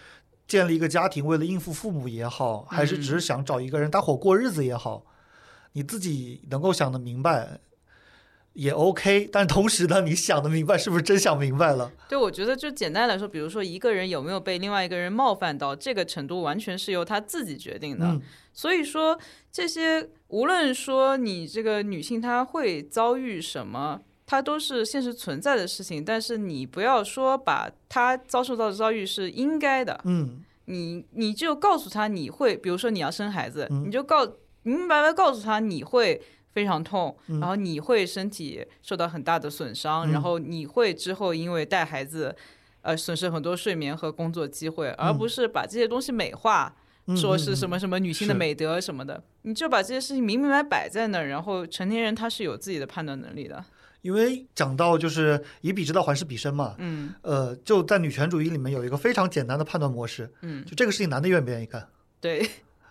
[0.48, 5.04] 建立一个家庭为了应付父母也好，还是只是想找一个人搭伙过日子也好，
[5.72, 7.60] 你自己能够想得明白
[8.54, 9.28] 也 OK。
[9.32, 11.90] 但同时呢，你想的明白是不是真想明白了？
[12.08, 18.06] 对，我觉得就简单来说，比如说一个人有没有被另外一个人冒犯到，这个程度完全是由他自己决定的。
[18.06, 18.20] 嗯，
[18.52, 19.18] 所以说，
[19.50, 26.04] 这些无论说你这个女性她会遭遇什么，它都是现实存在的事情。
[26.04, 34.24] 但是你不要说把她遭受到的遭遇是应该的，嗯，你你就告诉她你会，比如说你要生孩子，嗯你就告
[34.64, 36.20] 明明白白告诉她你会。
[36.52, 42.34] 非常痛，嗯然后你会身体受到很大的损伤，嗯然后你会之后因为带孩子，
[42.82, 46.74] 呃，损失很多睡眠和工作机会，而不是把这些东西美化，
[47.06, 47.78] 嗯说是什么？
[47.78, 53.64] 什么女性的美德什么的，你就把这些事情明明白摆在那儿，然后成年人他是有自己的判断能力的。
[54.02, 61.88] 因为讲到就是以彼之道还施彼身嘛，嗯呃，就在女权主义里面有一个非常简单的判断模式，嗯，就这个事情男的愿不愿意干？
[62.20, 62.44] 对，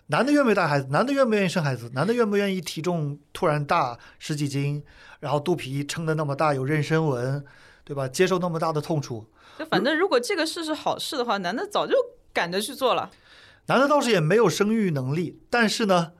[0.06, 0.88] 男的愿不愿意带孩子？
[0.90, 1.90] 男的愿不愿意生孩子？
[1.94, 4.82] 男的愿不愿意体重突然大十几斤，
[5.20, 7.44] 然后肚皮撑得那么大，有妊娠纹，
[7.84, 8.06] 对吧？
[8.08, 9.24] 接受那么大的痛楚？
[9.58, 11.94] 就反正如果这个事是好事的话，男的早就
[12.32, 13.10] 赶着去做了。
[13.66, 16.12] 男的倒是也没有生育能力，但是呢，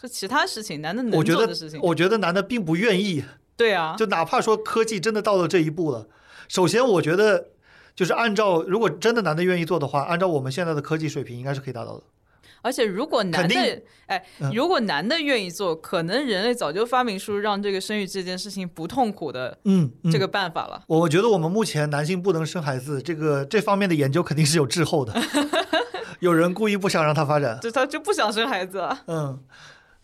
[0.00, 3.24] 就其他事情，男的能我觉得做的事情，我觉得男的并不愿意。
[3.56, 6.06] 对啊，就哪怕说科技真的到了这一步了，
[6.46, 7.48] 首先我觉得
[7.94, 12.04] 就是按照如果真的男的愿意做的话，按照我们现在的科技水平，应该是可以达到的。
[12.62, 20.82] 而且如果男的，哎嗯，如果男的愿意做，可能人类早就发明出让这个生育这件事情不痛苦的嗯，嗯这个办法了。
[20.86, 25.14] 我觉得我们目前男性不能生孩子，这个这方面的研究肯定是有滞后的，
[26.20, 27.58] 有人故意不想让他发展。
[27.60, 29.02] 就他就不想生孩子了。
[29.06, 29.40] 嗯，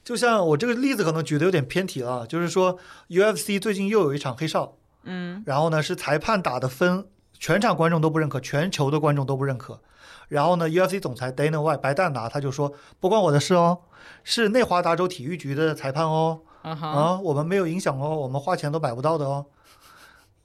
[0.05, 2.79] 就像我这个例子可能举的有点偏题了啊，就是说
[3.09, 7.07] UFC 最近又有一场黑哨，嗯然后呢是裁判打的分，
[7.39, 9.81] 全场观众都不认可，全球的观众都不认可。
[10.29, 13.81] 然后呢，UFC 总裁 Dana White 白蛋拿他就说不关我的事哦，
[14.25, 19.47] 是内华达州体育局的裁判哦，啊，我们没有影响哦，我们花钱都买不到的哦。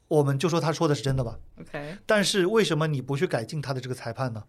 [0.08, 1.38] 我们就说他说的是真的吧。
[1.62, 4.44] ，OK，但是为什么你不去改进他的这个裁判呢？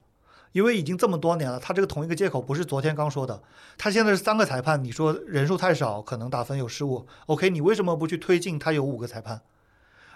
[0.51, 3.43] 因为已经这么多年了，他这个同一个借口不是昨天刚说的。
[3.78, 7.07] 他现在是三个裁判，你说人数太少，可能打分有失误。
[7.26, 9.41] OK，你为什么不去推进他有五个裁判？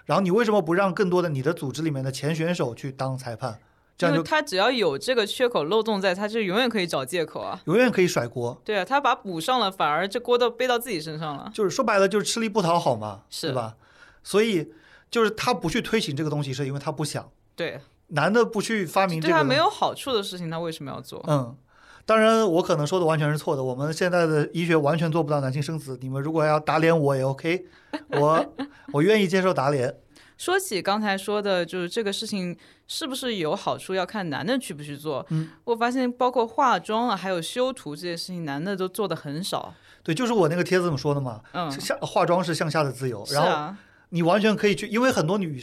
[0.04, 3.58] 然后你为什么不让更多的你的组织里面的前选手去当裁判？
[3.96, 7.58] 就他只要有这个缺口漏洞在，他就永远可以找借口啊。
[7.64, 8.60] 永远可以甩锅。
[8.62, 11.50] 对啊，他把补上了，反而这锅都背到自己身上了。
[11.54, 13.76] 就是说白了，就是吃力不讨好嘛，是吧？
[14.22, 14.70] 所以
[15.10, 17.30] 就是他不去推行这个东西，是因为他不想。
[17.54, 21.24] 对，男的不去发明这个，对他没有好处的事情，他为什么要做？
[21.26, 21.56] 嗯，
[22.04, 23.64] 当然，我可能说的完全是错的。
[23.64, 25.98] 我们现在的医学完全做不到男性生子。
[26.02, 27.64] 你们如果要打脸我也 OK，
[28.10, 28.54] 我
[28.92, 29.96] 我愿意接受打脸。
[30.38, 32.56] 说起刚才说的，就是这个事情
[32.86, 35.24] 是不是有好处，要看男的去不去做。
[35.30, 39.74] 嗯，我发现包括化妆啊，还有修图这些事情，男的都做的很少。
[40.02, 43.74] 对，就是我那个帖子怎么说的嘛，嗯，是下化妆是向下的自由，然后
[44.10, 45.60] 你完全可以去，因为很多女，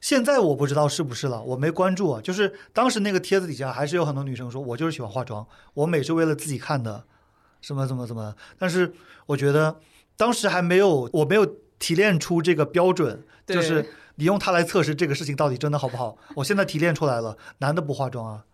[0.00, 2.20] 现在我不知道是不是了，我没关注啊。
[2.20, 7.04] 就是当时那个帖子底下还是有很多女生说，我就是喜欢化妆，我美是为了自己看的，
[7.60, 8.34] 什么怎么怎么。
[8.58, 8.92] 但是
[9.26, 9.78] 我觉得
[10.16, 11.46] 当时还没有，我没有
[11.78, 16.16] 提炼出这个标准，就是你用它来测试这个事情到底真的好不好。
[16.36, 18.44] 我现在提炼出来了，男的不化妆啊。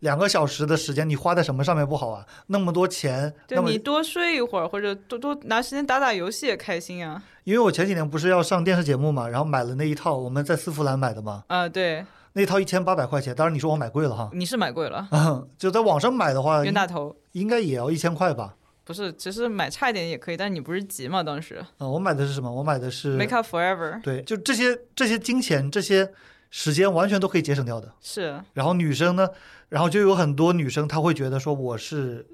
[0.00, 2.24] 两个小时的时间，你花在什么上面不好啊？
[2.46, 7.22] 那么多钱，对你多睡一会儿，或者多多拿时间打打游戏也开心啊。
[7.44, 15.06] 因为我前几年不是要上电视节目嘛，然后买了那一套，我们在丝芙兰买的嘛，啊，对，那套一千八百块钱，当然你说我买贵了哈，你是买贵了，
[15.58, 17.14] 就在网上买的话，冤大头。
[17.32, 18.54] 应该也要一千块吧？
[18.90, 21.22] 不是，其实买差一点也可以，但你不是急嘛？
[21.22, 22.52] 当时啊、我买的是什么？
[22.52, 26.12] 我买的是 Make Up Forever 对，就这些这些金钱这些
[26.50, 27.94] 时间完全都可以节省掉的。
[28.00, 29.28] 是然后女生呢，
[29.68, 32.26] 然后就有很多女生她会觉得说我是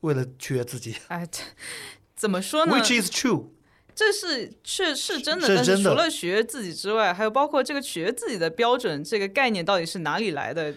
[0.00, 1.24] 为了取悦自己哎，
[2.16, 3.50] 怎么说呢？，which is true。
[3.94, 10.74] 这是确是真的，但是是真的除了取悦自己之外，还有包括这个取悦自己的标准这个概念到底是哪里来的，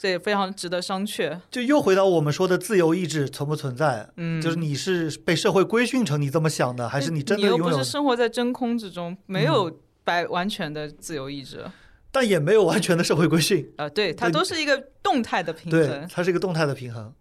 [0.00, 1.38] 这也非常值得商榷。
[1.50, 4.08] 就又回到我们说的自由意志存不存在？
[4.16, 7.90] 嗯，就是你是被社会规训成你这么想的，还是你真的又拥有嗯不是？
[7.90, 9.70] 生活在真空之中，没有
[10.02, 11.66] 百完全的自由意志。
[12.10, 13.70] 但也没有完全的社会规训。
[13.76, 16.08] 啊，对，它都是一个动态的平对衡，。
[16.10, 17.12] 它是一个动态的平衡。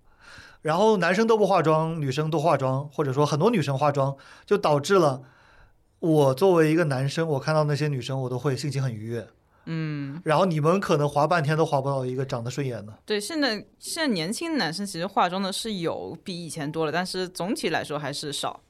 [0.62, 4.16] 然后男生都不化妆，女生都化妆，或者说很多女生化妆，
[4.46, 5.22] 就导致了
[6.00, 9.28] 我作为一个男生，我看到那些女生，我都会心情很愉悦。
[9.72, 12.94] 嗯，然后你们可能滑半天都滑不到一个长得顺眼的。
[13.06, 18.64] 对，现在现在年轻的男生其实化妆的是有比以前多了，但是总体来说还是少。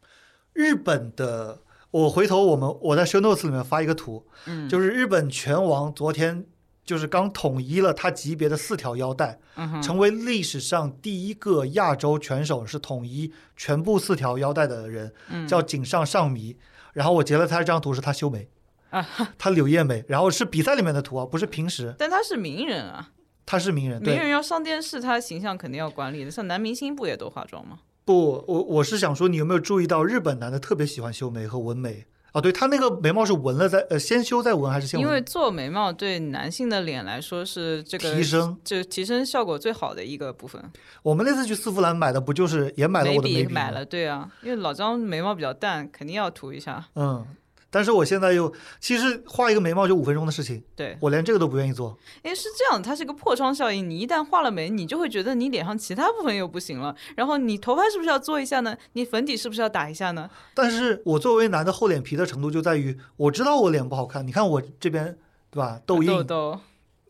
[0.52, 6.46] 日本的，我回头我们我在 show notes 里面发一个图，嗯，就是日本拳王昨天
[6.84, 16.58] 就是刚统一了他级别的四条腰带，嗯，成为历史上第一个亚洲拳手是统一全部四条腰带的人，嗯叫井上尚弥。
[16.92, 18.50] 然后我截了他这张图，是他修眉，
[18.90, 21.94] 啊，他柳叶眉，然后是比赛里面的图啊，不是平时。
[21.98, 23.10] 但他是名人啊，
[23.46, 26.32] 他是名人，对，名人要上电视，他形象肯定要管理的。
[26.32, 27.80] 像男明星不也都化妆吗？
[28.06, 32.06] 不，我我是想说，你有没有注意到日本男的特别喜欢修眉和纹眉？
[32.32, 35.08] 哦，对他那个眉毛是纹了再呃先修再纹还是先纹？
[35.08, 40.64] 因为做眉毛对男性的脸来说是这个提升，就提升效果最好的一个部分。
[41.02, 46.86] 我们那次去丝芙兰买的不就是也买了眉我的眉笔买了，对啊，因为老张眉毛比较淡，肯定要涂一下。
[46.94, 47.26] 嗯，
[47.72, 51.98] 但是我现在又其实画一个眉毛就五分钟的事情，对，我连这个都不愿意做。
[52.24, 53.90] 哎是这样，它是一个破窗效应。
[53.90, 56.96] 你一旦画了眉，你就会觉得你脸上其他部分又不行了。
[57.16, 58.76] 然后你头发是不是要做一下呢？
[58.94, 60.30] 你粉底是不是要打一下呢？
[60.54, 65.18] 但是我作为男的厚脸皮的程度就在于，我知道我脸不好看，你看我这边
[65.52, 66.60] 对吧，痘印痘印，痘。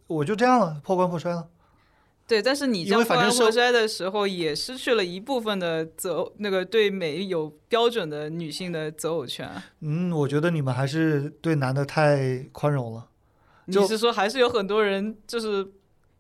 [0.07, 1.47] 我就这样了，破罐破摔了。
[2.30, 9.49] 对，但是你这因为样破罐反正是破摔的时候，也失去了一部分的择那个对美有标准的女性的择偶权。
[9.80, 13.07] 嗯，我觉得你们还是对男的太宽容了。
[13.71, 15.67] 就你是说还是有很多人就是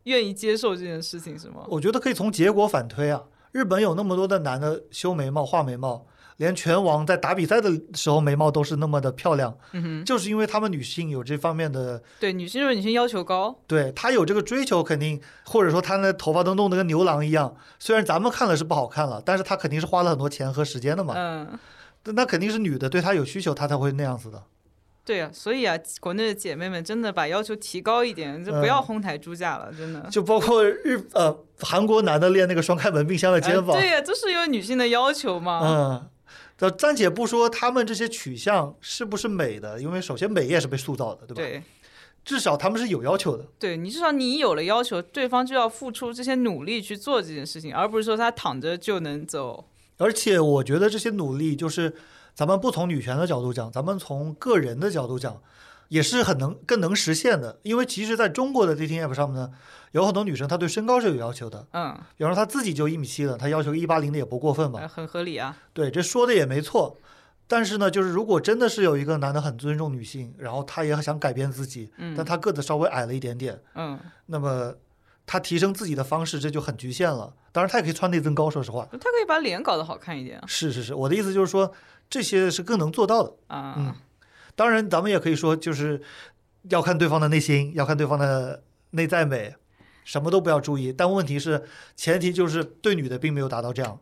[0.05, 1.65] 愿意接受这件事情是吗？
[1.67, 3.25] 我觉得可以从结果反推啊。
[3.51, 6.07] 日本有那么多的男的修眉毛、画眉毛，
[6.39, 17.55] 连拳王在打比赛的时候眉毛都是那么的漂亮，嗯，就是因为他们女性有这方面的，对，女性对女性要求高，对她有这个追求，肯定或者说她那头发都弄得跟牛郎一样。
[17.77, 21.13] 虽然咱们看了是不好看了，但是她肯定是花了很多钱和时间的嘛。
[21.15, 21.59] 嗯。
[22.05, 24.41] 那肯定是女的对她有需求，她才会那样子的。
[25.03, 30.07] 对啊，所以啊，国内的姐妹们真的把要求提高一点，就不要嗯哄抬猪价了，真的。
[30.09, 35.59] 就包括日呃韩国男的练那个双开门冰箱的肩膀，哎对呀、这是因为女性的要求嘛。
[35.63, 36.09] 嗯，
[36.59, 41.35] 咱暂且不说他们这些取向是不是美的，因为首先美也是被塑造的，对吧？
[41.35, 41.63] 对
[42.25, 43.45] 至少他们是有要求的。
[43.57, 49.69] 对，你至少你有了要求，对方就要付出这些努力去做这件事情，而不是说他躺着就能走。
[49.97, 51.95] 而且我觉得这些努力，就是
[52.35, 55.41] 咱们不从女权的角度讲，咱们从个人的角度讲，
[55.87, 57.57] 也是很能更能实现的。
[57.63, 59.49] 因为其实在中国的 dating app 上面呢，
[59.91, 64.87] 有很多女生她对身高是有要求的，嗯，比方说她自己就一米七的，她要求一八零的也不过分吧呃？
[64.87, 65.57] 很合理啊。
[65.73, 66.97] 对，这说的也没错。
[67.47, 74.75] 但是呢，就是如果真的是有一个男的很尊重女性，然后他也想改变自己，嗯但他个子稍微矮了一点点，嗯，那么
[75.25, 77.33] 他提升自己的方式这就很局限了。
[77.51, 78.87] 当然，他也可以穿内增高，说实话。
[78.91, 81.73] 他可以把脸搞得好看一点啊是是是，我的意思就是说，
[82.07, 83.33] 这些是更能做到的。
[83.47, 83.73] 啊。
[83.77, 83.95] 嗯
[84.55, 86.01] 当然，咱们也可以说，就是
[86.69, 88.61] 要看对方的内心，要看对方的
[88.91, 89.55] 内在美，
[90.09, 90.91] 什么都不要注意。
[90.91, 91.63] 但问题是，
[91.95, 93.99] 前提就是对女的并没有达到这样。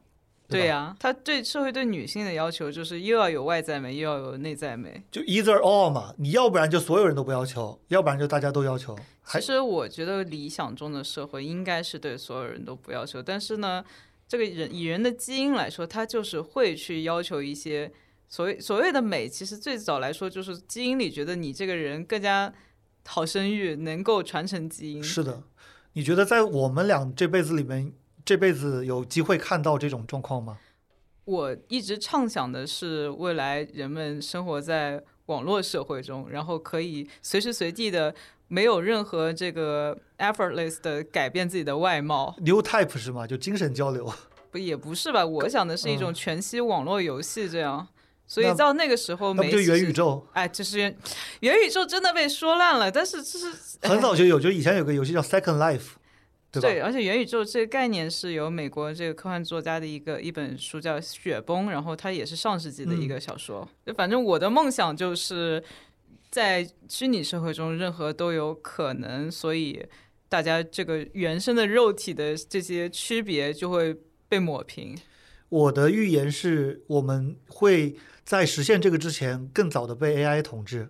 [0.47, 5.03] 对呀、他对社会对女性的要求就是又要有外在美，又要有内在美。
[5.11, 8.97] 就 either or 嘛，你要不然就所有人都不要求，要不然就大家都要求。
[9.25, 13.83] 其实我觉得理想中的社会应该是对所有人都不要求，但是呢，
[14.25, 17.91] 这个人以人的基因来说，他就是会去要求一些
[18.29, 19.27] 所谓所谓的美。
[19.27, 22.53] 其实最早来说就是基因里觉得你这个人更加
[23.05, 25.03] 好生育，能够传承基因。
[25.03, 25.43] 是的，
[25.97, 27.91] 你觉得在我们俩这辈子里面，
[28.23, 30.59] 这辈子有机会看到这种状况吗？
[31.25, 38.13] 我一直畅想的是未来人们生活在网络社会中，然后可以随时随地的。
[38.49, 43.25] 没有任何这个 effortless 的改变自己的外貌，New type 是吗？
[43.25, 44.09] 就精神交流。
[44.51, 45.25] 不也不是吧？
[45.25, 47.85] 我想的是一种全息网络游戏这样，
[48.27, 49.77] 所以到那个时候，那不就美其实？
[49.77, 50.27] 元宇宙？
[50.33, 50.95] 哎，就是元
[51.39, 53.47] 元宇宙真的被说烂了，但是这是
[53.87, 55.91] 很早就有，就以前有个游戏叫 Second Life，
[56.51, 56.67] 对吧？
[56.67, 63.65] 对，而且元宇宙这个概念是由美国这个科幻作家的一个一本书叫《雪崩》，然后它也是上世纪的嗯一个小说。
[63.85, 65.63] 就反正我的梦想就是
[66.29, 69.85] 在虚拟社会中，任何都有可能，所以
[70.27, 73.95] 大家这个原生的肉体的这些区别就会
[74.27, 74.97] 被抹平。
[75.49, 77.95] 我的预言是我们会
[78.25, 80.89] 在实现这个之前更早的被 AI 统治，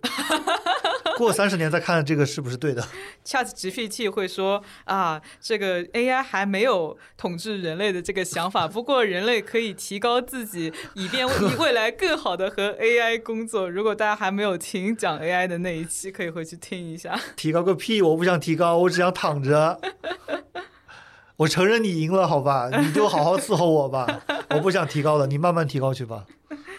[1.18, 2.88] 过三十年再看这个是不是对的。
[3.24, 11.28] Chat GPT 会说啊，这个 AI 还没有统治人类的这个想法， 不过人类可以提高自己，以便
[11.60, 13.70] 未来更好的和 AI 工作。
[13.70, 17.20] 如果大家还没有听讲 AI 的那一期，可以回去听一下。
[17.36, 18.02] 提高个屁！
[18.02, 19.80] 我不想提高，我只想躺着。
[21.38, 22.70] 我承认你赢了，好吧？
[22.70, 24.22] 你就好好伺候我吧。
[24.50, 26.26] 我不想提高了，你慢慢提高去吧。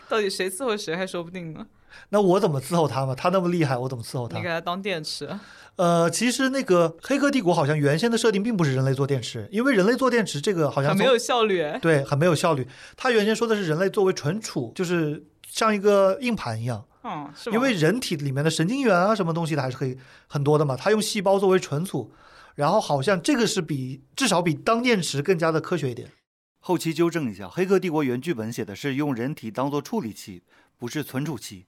[0.09, 1.67] 到底谁伺候谁还说不定呢。
[2.11, 3.15] 那我怎么伺候他嘛？
[3.15, 4.49] 他那么厉害，我怎么伺候他你给？
[4.49, 5.29] 他当电池，
[5.77, 11.63] 呃，其实那个《黑客帝国》好像原先的设定并不是人类做电池，因为人类做电池这个好像很没有效率。
[11.63, 12.67] 哎对很没有效率。
[12.97, 19.97] 他原先说的是人类作为存储，就是像一个硬盘一样，嗯，是因为人体里面的神经元啊什么东西的还是可以
[20.27, 20.77] 很多的嘛。
[20.77, 22.11] 他用细胞作为存储，
[22.59, 26.11] 然后好像这个是比至少比当电池更加的科学一点。
[26.59, 30.43] 后期纠正一下，《黑客帝国》原剧本写的是用人体当做处理器，
[30.77, 31.67] 不是存储器。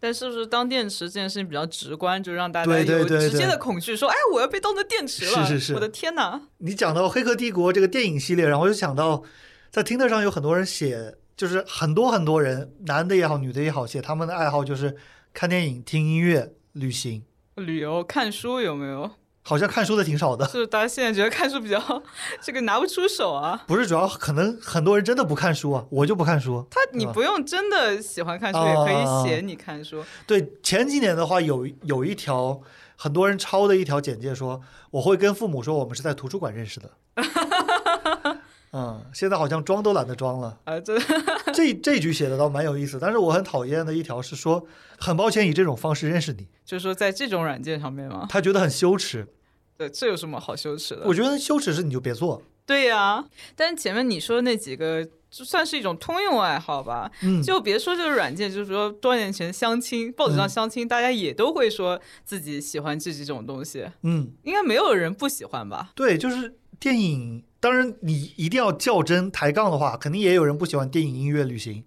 [0.00, 6.48] 但是不是当电池这件事情比较直观，就让大家有直接的恐惧，说：“哎，我要被当成电池了！”是是是我的天哪！
[6.58, 9.22] 你讲到《黑客帝国》这个电影系列，然后我就想到，
[9.70, 14.96] 在 Tinder 上有很多人写，就是很多很多人，男的也好，女的也好，写他们的爱好就是
[15.32, 17.22] 看电影、听音乐、旅行。
[17.54, 19.12] 旅游、看书有没有？
[19.46, 22.02] 好像看书的挺少的，是大家现在觉得看书比较
[22.40, 23.62] 这个拿不出手啊。
[23.66, 26.66] 不是主要，可能很多人真的不看书啊，我就不看书。
[26.70, 30.02] 他你不用真的喜欢看书，哦也可以写你看书。
[30.26, 32.58] 对，前几年的话有有一条
[32.96, 36.90] 很多人抄的一条简介说，我会跟父母说我们是在图书馆认识的。
[38.76, 40.58] 嗯，现在好像装都懒得装了。
[40.64, 40.98] 啊，这
[41.54, 44.66] 这这句写的倒蛮有意思，但是我很讨厌的一条是说，
[44.98, 49.28] 很抱歉以这种方式认识你，就是说在这种软件上面嘛，他觉得很羞耻。
[49.76, 51.02] 对，这有什么好羞耻的？
[51.06, 52.42] 我觉得羞耻是你就别做。
[52.66, 53.22] 对呀、
[53.54, 57.10] 但是前面你说的那几个，就算是一种通用爱好吧。
[57.22, 65.90] 嗯，就别说这个软件，就是说多年前相亲，报纸上相亲，大家也都会说自己喜欢这几种东西，嗯，应该没有人不喜欢吧？
[65.94, 67.44] 对，就是电影。
[67.60, 71.82] 当然，你一定要较真抬杠的话，肯定也有人不喜欢电影、音乐、旅行。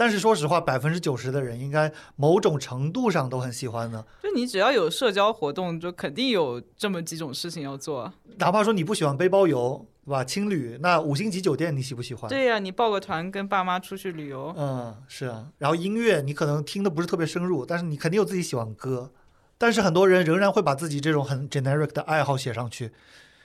[0.00, 4.02] 但是说实话，百分之九十的人应该某种程度上都很喜欢的。
[4.22, 8.10] 就你只要有社交活动，就肯定有这么几种事情要做。
[8.38, 10.24] 哪怕说你不喜欢背包游，对吧？
[10.24, 12.30] 青旅，那五星级酒店你喜不喜欢？
[12.30, 15.48] 对呀、你报个团跟爸妈出去旅游，嗯，是啊。
[15.58, 19.12] 然后音乐你可能听的不是特别深入，但是你肯定有自己喜欢的歌。
[19.58, 22.92] 但是很多人仍然会把自己这种很 generic 的爱好写上去，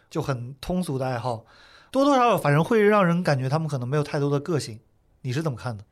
[0.10, 1.46] 就很通俗的爱好，
[1.92, 4.80] 多多少少反正会让人感觉他们可能没有太多的个性。
[5.24, 5.84] 你是怎么看的？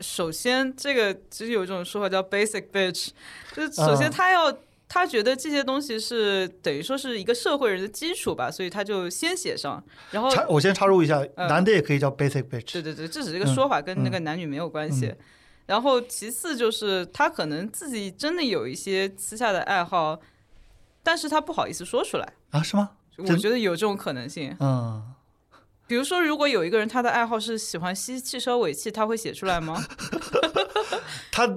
[0.00, 3.08] 首先，这个其实有一种说法叫 basic bitch，
[3.54, 4.56] 就是首先嗯他要、
[4.88, 12.72] 他觉得这些东西是等于说是一个社会人的基础吧，所以他就先写上，然后插我先插入一下，嗯男的也可以叫 basic bitch。
[12.72, 15.06] 对对对，这只是一个说法，跟那个男女没有关系。
[15.06, 15.16] 嗯
[15.66, 20.16] 然后其次就是他可能自己真的有一些私下的爱好，
[21.02, 22.34] 但是他不好意思说出来。
[22.50, 22.90] 啊，是吗？
[23.16, 24.56] 我觉得有这种可能性。
[24.60, 25.02] 嗯，
[25.86, 29.84] 比如说，如果有一个人他的爱好是喜欢吸汽车尾气，他会写出来吗？
[31.30, 31.48] 他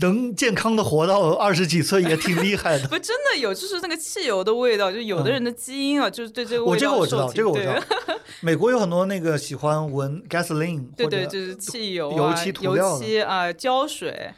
[0.00, 2.86] 能健康的活到二十几岁也挺厉害的。
[2.88, 7.74] 不，真的有，就是那个汽油的味道，就有的人的基因啊，就是对这个嗯我味道这个我知道，这个我知道。
[8.40, 14.32] 美国有很多那个喜欢闻 gasoline 或对对，者就是汽油油啊、油漆涂料啊、胶水。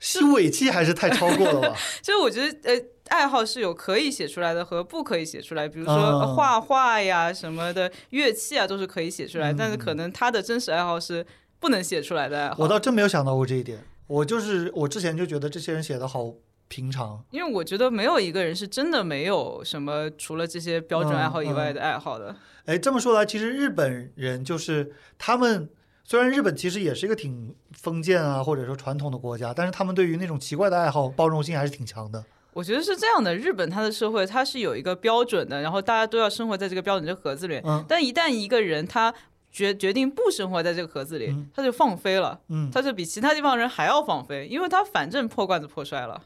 [0.00, 1.76] 吸尾气，还是太超过了吧？
[2.00, 11.26] 其实我觉得，呃，爱好是有可以写出来的和不可以写出来，比如说、画画呀什么的，乐器啊都是可以写出来，但是可能他的真实爱好是
[11.58, 12.56] 不能写出来的爱好。
[12.58, 13.84] 我倒真没有想到过这一点。
[14.06, 16.32] 我就是我之前就觉得这些人写的好
[16.68, 17.22] 平常。
[17.30, 22.34] 因为我觉得没有一个人是真的没有什么除了这些标准爱好以嗯外的爱好的。
[22.64, 25.68] 哎，这么说来，其实日本人就是他们，
[26.04, 32.24] 虽然日本其实也是一个挺封建啊，或者说传统的国家，但是他们对于那种奇怪的爱好包容性还是挺强的。
[32.58, 37.60] 我觉得是这样的，日本它的社会它是有一个标准的，然后大家都要生活在这个标准这个盒子里。
[37.64, 39.14] 嗯但一旦一个人他
[39.52, 46.20] 决决定不生活在这个盒子里，嗯他就放飞了，嗯，他就比其他地方人还要放飞，因为他反正破罐子破摔了。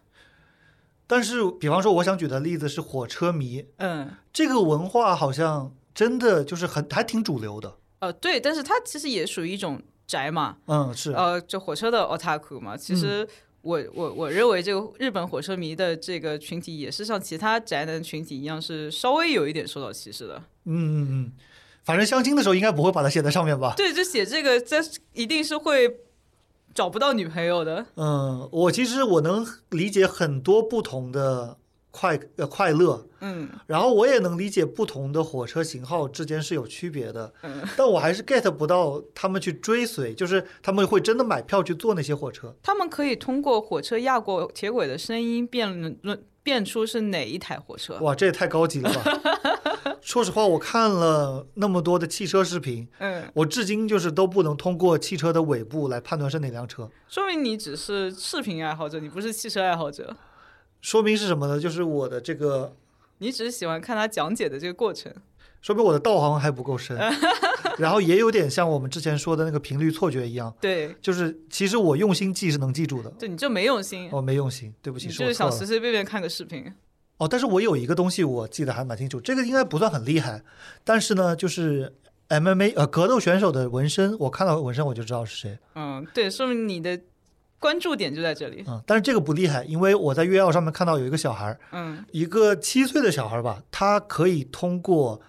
[1.07, 7.77] 但是比方说，我想举的例子是火车迷，嗯，这个文化好像真的就是很还挺主流的。
[7.99, 12.75] 呃，对，但是它其实也属于一种宅嘛，嗯，是，呃，就火车的 otaku 嘛。
[12.75, 13.29] 其实
[13.63, 20.43] 我、我我认为这个日本火车迷的这个群体也是像其他宅男群体一样，是稍微有一点受到歧视的。
[20.65, 21.33] 嗯嗯嗯，
[21.85, 23.75] 反正相亲的时候应该不会把它写在上面吧？
[23.77, 24.79] 对，就写这个，这
[25.13, 26.01] 一定是会
[26.75, 27.87] 找不到女朋友的。
[27.95, 31.57] 嗯，我其实我能理解很多不同的
[31.93, 42.57] 快呃快乐，嗯然后我也能理解不同的火车型号之间是有区别的，嗯， 但我还是 get 不到他们去追随，就是他们会真的买票去坐那些火车。
[42.63, 47.99] 他们可以通过火车压过铁轨的声音辨论辨出是哪一台火车。
[48.01, 49.21] 哇，这也太高级了吧！
[50.01, 56.91] 说实话，我看了那么多的汽车视频，嗯，我至今就是都不能通过汽车的尾部来判断是哪辆车。
[57.07, 60.17] 说明你只是视频爱好者，你不是汽车爱好者，
[60.83, 61.59] 说明是什么呢？
[61.59, 62.77] 就是我的这个，
[63.19, 65.11] 你只是喜欢看他讲解的这个过程。
[65.63, 66.99] 说明我的道行还不够深，
[67.79, 75.65] 然后也有点像我们之前说的那个频率错觉一样，对，就是其实我用心记是能记住的，对，你就没用心，我没用心，对不起，就是想随。
[75.65, 76.73] 随便便看个视频。
[77.19, 80.43] 哦，但是我有一个东西我记得还蛮清楚，这个应该不算很厉害，
[80.83, 81.95] 但是呢，就是
[82.29, 85.57] MMA 呃格斗选手的纹身，我看到纹身我就知道是谁。
[85.77, 86.99] 嗯，对，说明你的
[87.63, 88.65] 关注点就在这里。
[88.67, 95.23] 嗯，但是这个不厉害，因为我在月曜上面看到有一个小孩儿，嗯，一个七岁的小孩儿吧，他可以通过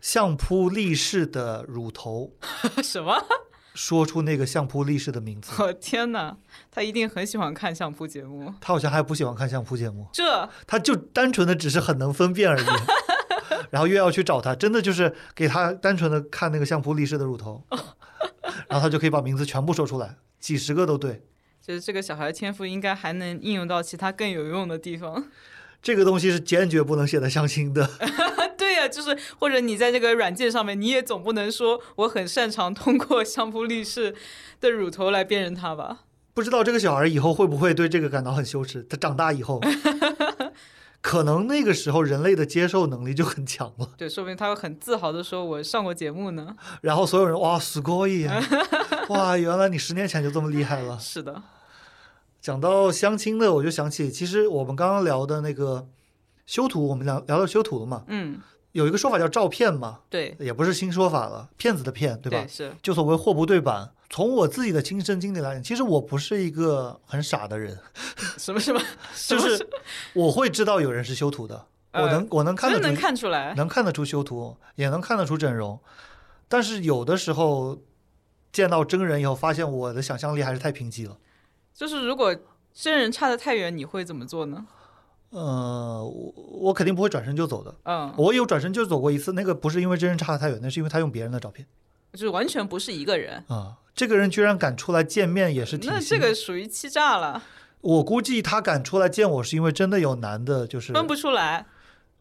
[0.00, 2.30] 相扑力士的乳头
[2.84, 3.20] 什么？
[3.74, 5.52] 说出那个相扑力士的名字。
[5.62, 6.36] 我天哪，
[6.70, 8.52] 他一定很喜欢看相扑节目。
[8.60, 12.64] 他好像还不喜欢看相扑节目，这他就单纯的只是很能分辨而已。
[13.70, 17.64] 然后月曜去找他，真的就是给他单纯的看那个相扑力士的乳头，
[18.68, 21.24] 然后他就可以把名字全部说出来，几十个都对。
[21.60, 25.24] 就是这个小孩的天赋应该还能应用到其他更有用的地方。
[25.82, 27.88] 这个东西是坚决不能写在相亲的。
[28.58, 34.14] 对呀、就是或者你在这个软件上面，你也总不能说我很擅长通过相扑力士
[34.60, 36.00] 的乳头来辨认他吧？
[36.32, 38.82] 不知道这个小孩以后会不会对这个感到很羞耻？
[38.88, 39.60] 他长大以后，
[41.01, 43.91] 可能那个时候人类的接受能力就很强了。
[43.95, 46.55] 对，说不定他会很自豪的说：“我上过节目呢。
[46.81, 48.27] 然后所有人哇，すごい，
[49.09, 50.97] 哇，原来你十年前就这么厉害”了。
[50.99, 51.43] 是的，
[52.41, 55.87] 讲到相亲的，我就想起，其实我们刚刚聊的那个
[56.47, 58.39] 修图，我们聊聊到修图了嘛，嗯，
[58.71, 62.47] 有一个说法叫照骗嘛，对，也不是新说法了，骗子的骗，对吧？
[62.49, 63.91] 是，就所谓货不对版。
[64.12, 67.78] 从我自己的亲身经历来讲，其实我不是一个很傻的人，
[68.36, 68.82] 什么什么，
[69.14, 69.68] 就是
[70.12, 73.54] 我会知道有人是修图的，我能我能看得出能看出来。
[73.54, 75.78] 能看得出修图，也能看得出整容，
[76.48, 77.78] 但是有的时候
[78.52, 81.16] 见到真人以后，发现我的想象力还是太贫瘠了。
[81.72, 82.36] 就是如果
[82.74, 84.66] 真人差得太远，你会怎么做呢？
[85.30, 87.72] 呃，我我肯定不会转身就走的。
[87.84, 91.64] 嗯，我有转身就走过一次，那个不是因为真人差得太远，那是因为他用别人的照片
[92.12, 93.44] 就是完全不是一个人。
[93.46, 93.76] 啊。
[94.00, 97.42] 这个人居然敢出来见面，也是挺那这个属于欺诈了，
[97.82, 101.66] 我估计他敢出来见我，是因为真的有男的，就是分不出来。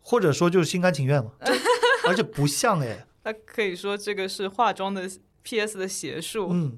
[0.02, 1.32] 或者说就是心甘情愿嘛，
[2.06, 5.10] 而且不像哎，他可以说这个是化妆的
[5.42, 6.50] PS 的邪术。
[6.52, 6.78] 嗯，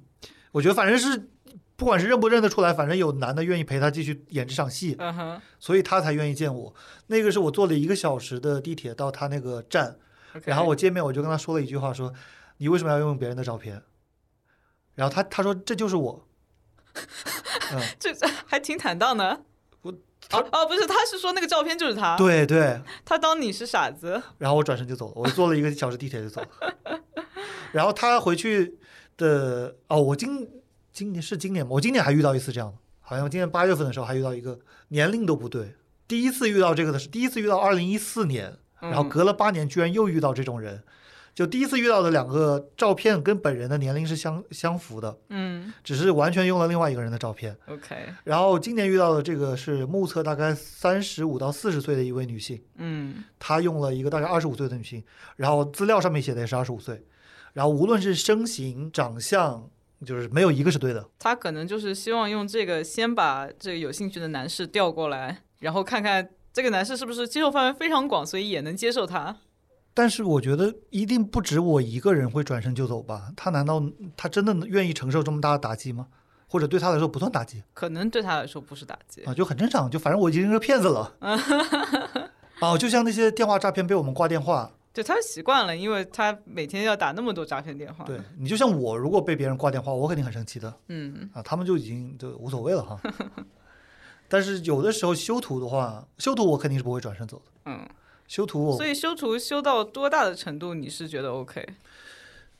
[0.51, 1.29] 我觉得反正是
[1.75, 6.75] 不管是认不认得出来，反正有男的愿意陪他继续演这场戏，嗯哼所以他才愿意见我。
[7.07, 9.97] 那个是我坐了一个小时的地铁到他那个站，
[10.43, 12.13] 然后我见面我就跟他说了一句话，说
[12.57, 13.81] 你为什么要用别人的照片？
[14.95, 16.27] 然后他他说这就是我，
[17.73, 19.43] 嗯，这这还挺坦荡的。
[19.81, 19.91] 我
[20.31, 24.21] 哦哦，不是，他是说那个照片就是他，对对，他当你是傻子。
[24.37, 26.99] 然后我转身就走了，我坐了一个小时地铁就走了。
[27.71, 28.77] 然后他回去
[29.17, 30.47] 的哦，我今
[30.91, 31.71] 今年是今年吗？
[31.73, 35.75] 我今年还遇到一次这样的，好像今年八月份的时候还遇到一个年龄都不对。
[36.07, 40.83] 第一次遇到这个的是第一次遇到二零一四年，然后嗯隔了八年居然又遇到这种人。
[41.33, 47.55] 就第一次遇到的两个照片跟本人的年龄是相相符的，嗯只是完全用了另外一个人的照片。
[47.67, 55.01] ，OK，然后今年遇到的这个是目测大概三十五到四十岁的一位女性，嗯她用了一个大概二十五岁的女性，
[55.37, 57.01] 然后资料上面写的也是二十五岁，
[57.53, 59.69] 然后无论是身形、长相，
[60.05, 61.07] 就是没有一个是对的。
[61.17, 69.37] 她可能就是希望用这个先把这个有兴趣的男士调过来，然后看看这个男士是不是接受范围非常广，所以也能接受他。
[69.93, 73.31] 但是我觉得一定不止我一个人会转身就走吧？
[73.35, 73.83] 他难道
[74.15, 76.07] 他真的愿意承受这么大的打击吗？
[76.47, 79.23] 或者对他来说不算打击可能对他来说不是打击。
[79.23, 81.15] 啊，就很正常，就反正我已经是个骗子了。
[82.59, 88.03] 啊，就像那些电话诈骗被我们挂电话，对他习惯了，因为他每天要打那么多诈骗电话。
[88.05, 91.41] 对，你就像我，如果被别人挂电话，我肯定很生气的嗯啊。
[91.41, 92.99] 他们就已经就无所谓了哈。
[94.27, 97.51] 但是有的时候修图的话，修图我肯定是不会转身走的。
[97.65, 97.87] 嗯，
[98.31, 101.67] 修图所以修图修到多大的程度你是觉得 OK？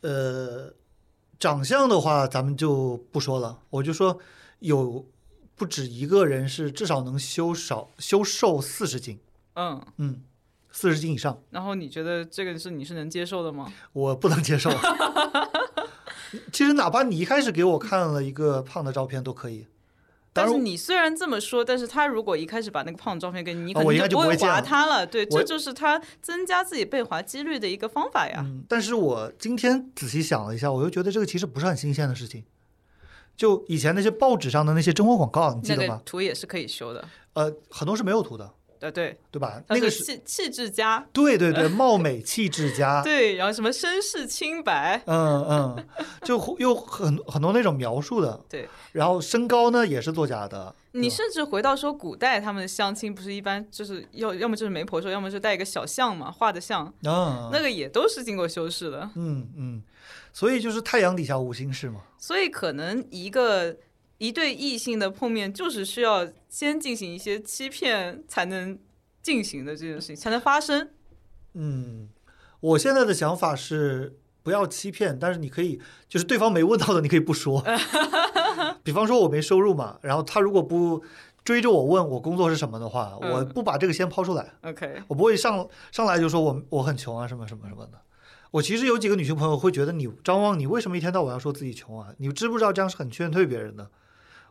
[0.01, 0.73] 呃，
[1.39, 4.19] 长相的话咱们就不说了，我就说
[4.59, 5.05] 有
[5.55, 9.17] 不止一个人是至少能修少修瘦四十斤，
[9.53, 10.21] 嗯，嗯，
[10.71, 13.71] 四十斤以上，然后你觉得这个是你是能接受的吗？
[13.93, 14.69] 我不能接受。
[16.51, 19.67] 其实哪怕你一开始给我看了一个胖的照片都可以，当
[20.33, 25.05] 但是你虽然这么说，但是他如果一开始把那个胖的照片给你，你可哦我应该能就不会划他了。
[25.05, 28.41] 对，这就是他增加自己被划几率的一个方法呀。
[28.45, 32.45] 嗯，但是我今天仔细想了一下，我又觉得这个其实不是很新鲜的事情。
[33.35, 36.01] 就以前那些报纸上的那些征婚广告，你记那个得吗？
[36.05, 37.03] 图也是可以修的，
[37.33, 39.61] 呃，很多是没有图的，对对，对吧？
[39.69, 45.87] 那个气气质佳，对对对，貌美气质佳， 对，然后什么身世清白，嗯嗯，
[46.23, 48.67] 就又很很多那种描述的，对。
[48.93, 59.07] 然后身高呢也是作假的，你甚至回到说古代他们的相亲不是一般就是要要么就是媒婆说，要么就带一个小像嘛，画的像，啊，那个也都是经过修饰的。
[59.15, 59.83] 嗯嗯，
[60.33, 62.01] 所以就是太阳底下无心事嘛。
[62.17, 63.77] 所以可能一个
[64.21, 68.77] 一对异性的碰面，就是需要先进行一些欺骗才能
[69.23, 70.91] 进行的这件事情，才能发生。
[71.55, 72.07] 嗯，
[72.59, 77.65] 我现在的想法是不要欺骗，但是你可以就是对方没问到的，你可以不说。
[78.85, 81.03] 比方说我没收入嘛，然后他如果不
[81.43, 87.99] 追着我问我工作是什么的话，嗯我不把这个先抛出来，OK，我不会上上来就说我我很穷啊什么什么什么的。
[88.51, 92.13] 我其实有几个女性朋友会觉得你张望，你为什么一天到晚要说自己穷啊？
[92.19, 93.89] 你知不知道这样是很劝退别人的？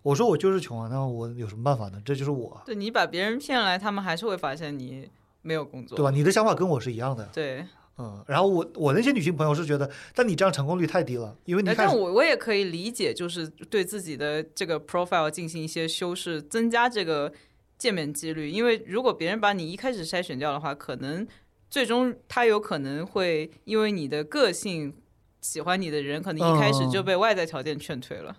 [0.03, 2.01] 我说我就是穷啊，那我有什么办法呢？
[2.05, 5.09] 这就是我，对你把别人骗来，他们还是会发现你
[5.43, 6.11] 没有工作，对吧？
[6.11, 7.29] 你的想法跟我是一样的。
[7.33, 7.67] 对，
[7.99, 17.33] 嗯，然后我我那些女性朋友是觉得，但你这样成功率太低了，因为你呃看但我我也可以理解，就是对自己的这个 profile 进行一些修饰，增加这个
[17.77, 18.49] 见面几率。
[18.49, 21.27] 因为如果别人把你一开始筛选掉的话，可能
[21.69, 24.95] 最终他有可能会因为你的个性。
[25.43, 28.37] 喜欢你的人可能一开始就被外在条件劝退了。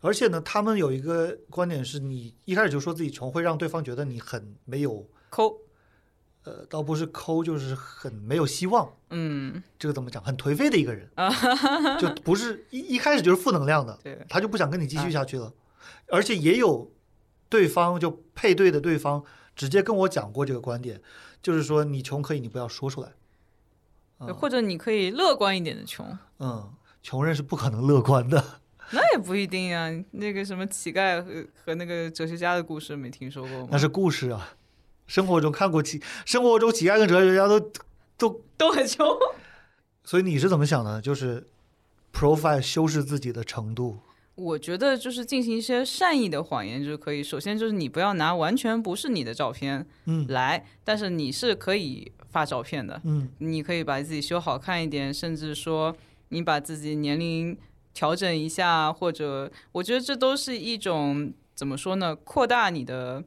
[0.00, 5.58] 而且呢，他们有一个观点是你一开始就说自己穷，会让对方觉得你很没有，抠，
[6.44, 8.90] 呃，倒不是抠，就是很没有希望。
[9.10, 10.22] 嗯，这个怎么讲？
[10.24, 11.10] 很颓废的一个人，
[12.00, 15.52] 就不是一一开始就是负能量的，对，他就不想跟你继续下去了。
[16.08, 16.90] 而且也有
[17.48, 19.22] 对方就配对的对方
[19.54, 21.00] 直接跟我讲过这个观点，
[21.42, 23.12] 就是说你穷可以，你不要说出来。
[24.22, 26.70] 嗯或者你可以乐观一点的穷，嗯，
[27.02, 28.59] 穷人是不可能乐观的。
[28.92, 29.90] 那也不一定啊。
[30.12, 33.68] 那个什么乞丐和和那个哲学家的故事没听说过吗？
[33.70, 34.54] 那是故事啊，
[35.06, 37.60] 生活中看过乞，生活中乞丐跟哲学家都
[38.18, 39.06] 都，都很穷。
[40.02, 41.00] 所以你是怎么想的？
[41.00, 41.46] 就是
[42.12, 44.00] profile 修饰自己的程度，
[44.34, 47.22] 我觉得就是进行一些善意的谎言就可以。
[47.22, 53.00] 首先就是你不要拿完全不是你的照片嗯来，但是你是可以发照片的。
[53.04, 55.94] 嗯你可以把自己修好看一点，甚至说
[56.30, 57.56] 你把自己年龄
[57.92, 63.22] 调整一下，或者我觉得这都是一种怎么说呢，扩大你的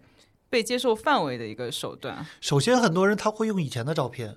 [0.49, 2.26] 被接受范围的一个手段。
[2.39, 4.36] 首先很多人他会用以前的照片，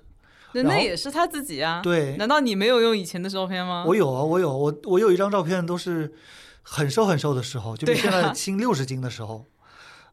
[0.53, 1.81] 那那也是他自己啊。
[1.81, 3.83] 对难道你没有用以前的照片吗？
[3.87, 6.13] 我有啊，我有，我我有一张照片都是
[6.61, 9.45] 很瘦很瘦的时候，就比现在轻六十斤的时候，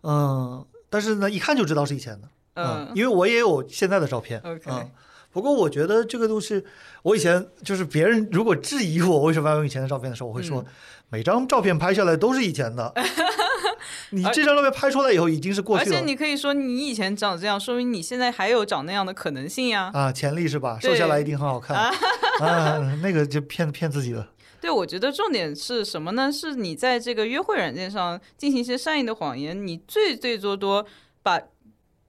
[0.02, 4.90] 嗯，但是呢，一看就知道是以前的，嗯因为我也有现在的照片 OK 嗯。
[5.34, 6.64] 不过我觉得这个东西，
[7.02, 10.66] 我以前就是别人如果质疑我为什么要用以前的照片的时候，我会说、嗯
[11.10, 12.92] 每张照片拍下来都是以前的，
[14.10, 19.92] 你这张照片拍出来以后已经是过去了而且你可以说你以前长这样，说明你现在还有长那样的可能性呀。
[19.94, 20.76] 啊，潜力是吧？
[20.80, 24.26] 瘦下来一定很好看啊，那个就骗骗自己的。
[24.60, 26.32] 对，我觉得重点是什么呢？
[26.32, 30.84] 是你在这个约会软件上进行一些善意的谎言，你最最多多
[31.22, 31.38] 把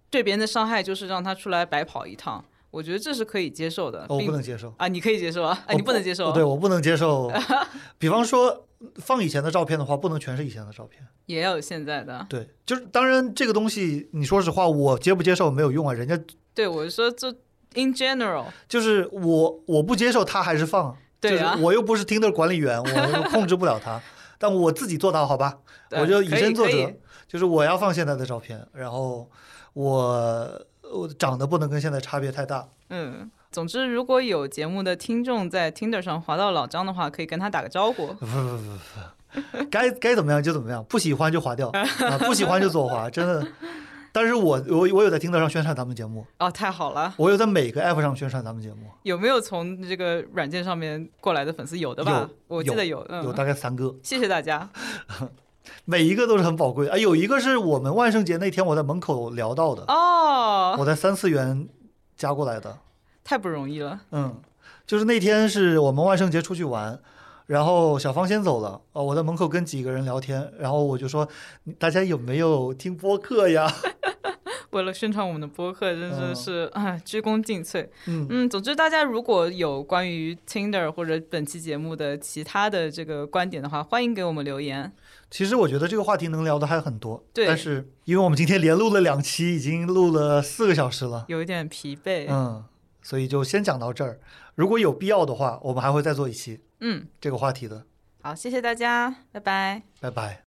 [0.10, 2.44] 对别人的伤害就是让他出来白跑一趟，
[2.76, 4.02] 我觉得这是可以接受的。
[4.10, 4.74] 哦我不能接受。
[4.78, 7.32] 啊，你可以接受啊，啊，你不能接受啊，对我不能接受。
[7.98, 11.02] 比方说放以前的照片的话，不能全是以前的照片。
[11.28, 12.26] 也要有现在的。
[12.30, 15.94] 对，就是当然这个东西，你说实话，我接不接受没有用啊。
[15.94, 16.20] 人家
[16.54, 17.30] 对我是说，就
[17.76, 20.96] in general，就是我我不接受，他还是放。
[21.22, 24.00] 对啊就是我又不是 Tinder 管理员，我又 控制不了他。
[24.38, 25.58] 但我自己做到，好吧，
[25.92, 26.94] 我就以身作则，
[27.28, 29.28] 就是我要放现在的照片，然后
[29.74, 30.62] 我
[30.94, 32.68] 我长得不能跟现在差别太大。
[32.90, 33.30] 嗯。
[33.52, 38.08] 总之，如果有节目的听众在 Tinder 上划到老张的话，可以跟他打个招呼。
[38.08, 43.48] 不不不不不，该该怎么样就怎么样，不喜欢就划掉 啊，不喜欢就左滑，真的。
[44.12, 47.14] 但是我我我有在听得上宣传咱们节目，哦，太好了！
[47.16, 51.78] 我有在每个 app 上宣传咱们节目，有没有从这个软件上面过来的粉丝？
[51.80, 52.12] 有的吧？
[52.12, 53.06] 有我记得有。
[53.08, 54.70] 嗯，有大概三个，谢谢大家。
[55.86, 56.98] 每一个都是很宝贵啊。
[56.98, 61.68] 有一个是我们万圣节那天我在门口聊到的，哦，我在三次元
[62.16, 62.78] 加过来的，
[63.24, 64.02] 太不容易了。
[64.12, 64.42] 嗯，
[64.86, 67.00] 就是那天是我们万圣节出去玩。
[67.48, 71.30] 然后小芳先走了，哦，我在门口跟几个人聊天，然后我就说，
[71.78, 73.72] 大家有没有听播客呀？
[74.72, 77.88] 为了宣传我们的播客，真的嗯是啊、鞠躬尽瘁。
[78.08, 84.92] 嗯嗯，总之大家如果有关于 Tinder 或者本期节目的其他的这个观点的话，欢迎给我们留言。
[85.30, 92.28] 其实我觉得这个话题能聊的还很多，对但是因为我们今天连录了两期，已经录了四个小时了，有一点疲惫。
[92.30, 92.64] 嗯，
[93.02, 94.20] 所以就先讲到这儿。
[94.56, 97.86] 如果有必要的话，我们还会再做一期嗯，这个话题的。
[98.22, 99.84] 好，谢谢大家，拜拜。
[100.00, 100.45] 拜拜。